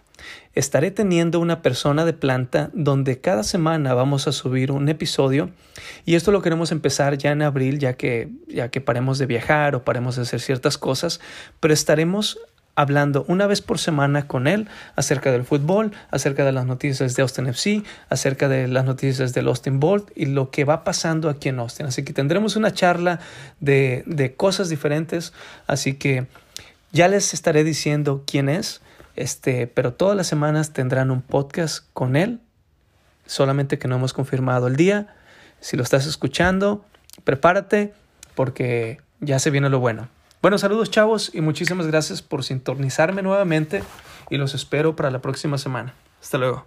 Estaré 0.53 0.91
teniendo 0.91 1.39
una 1.39 1.63
persona 1.63 2.05
de 2.05 2.13
planta 2.13 2.71
donde 2.73 3.21
cada 3.21 3.45
semana 3.45 3.95
vamos 3.95 4.27
a 4.27 4.33
subir 4.33 4.73
un 4.73 4.89
episodio. 4.89 5.51
Y 6.07 6.17
esto 6.17 6.33
lo 6.33 6.43
queremos 6.43 6.73
empezar 6.73 7.17
ya 7.19 7.31
en 7.31 7.43
abril 7.43 7.79
ya 7.79 7.93
que 7.93 8.31
ya 8.49 8.69
que 8.69 8.81
paremos 8.81 9.19
de 9.19 9.27
viajar 9.27 9.77
o 9.77 9.85
paremos 9.85 10.17
de 10.17 10.23
hacer 10.23 10.41
ciertas 10.41 10.77
cosas, 10.77 11.21
pero 11.61 11.73
estaremos 11.73 12.41
hablando 12.75 13.25
una 13.29 13.47
vez 13.47 13.61
por 13.61 13.79
semana 13.79 14.27
con 14.27 14.47
él 14.47 14.69
acerca 14.97 15.31
del 15.31 15.45
fútbol, 15.45 15.93
acerca 16.11 16.45
de 16.45 16.53
las 16.53 16.67
noticias 16.67 17.15
de 17.15 17.23
Austin 17.23 17.47
FC, 17.47 17.83
acerca 18.09 18.49
de 18.49 18.69
las 18.69 18.85
noticias 18.85 19.33
del 19.33 19.49
Austin 19.49 19.81
Bolt 19.81 20.11
y 20.15 20.27
lo 20.27 20.51
que 20.51 20.65
va 20.65 20.85
pasando 20.85 21.29
aquí 21.29 21.49
en 21.49 21.59
Austin. 21.59 21.87
Así 21.87 22.05
que 22.05 22.13
tendremos 22.13 22.57
una 22.57 22.73
charla 22.73 23.21
de, 23.61 24.03
de 24.07 24.35
cosas 24.35 24.69
diferentes, 24.69 25.33
así 25.67 25.95
que 25.95 26.27
ya 26.93 27.09
les 27.09 27.35
estaré 27.35 27.65
diciendo 27.65 28.25
quién 28.27 28.49
es 28.49 28.81
este, 29.17 29.67
pero 29.67 29.93
todas 29.93 30.17
las 30.17 30.27
semanas 30.27 30.73
tendrán 30.73 31.11
un 31.11 31.23
podcast 31.23 31.87
con 31.93 32.17
él, 32.17 32.41
solamente 33.27 33.79
que 33.79 33.89
no 33.89 33.97
hemos 33.97 34.13
confirmado 34.13 34.67
el 34.67 34.77
día. 34.77 35.15
Si 35.61 35.77
lo 35.77 35.83
estás 35.83 36.07
escuchando, 36.07 36.85
prepárate 37.23 37.95
porque 38.35 39.01
ya 39.21 39.39
se 39.39 39.51
viene 39.51 39.69
lo 39.69 39.79
bueno. 39.79 40.09
Bueno, 40.45 40.59
saludos 40.59 40.91
chavos 40.91 41.31
y 41.33 41.41
muchísimas 41.41 41.87
gracias 41.87 42.21
por 42.21 42.45
sintonizarme 42.45 43.23
nuevamente 43.23 43.83
y 44.29 44.37
los 44.37 44.55
espero 44.55 44.95
para 44.95 45.11
la 45.11 45.23
próxima 45.23 45.57
semana. 45.57 45.95
Hasta 46.21 46.37
luego. 46.37 46.67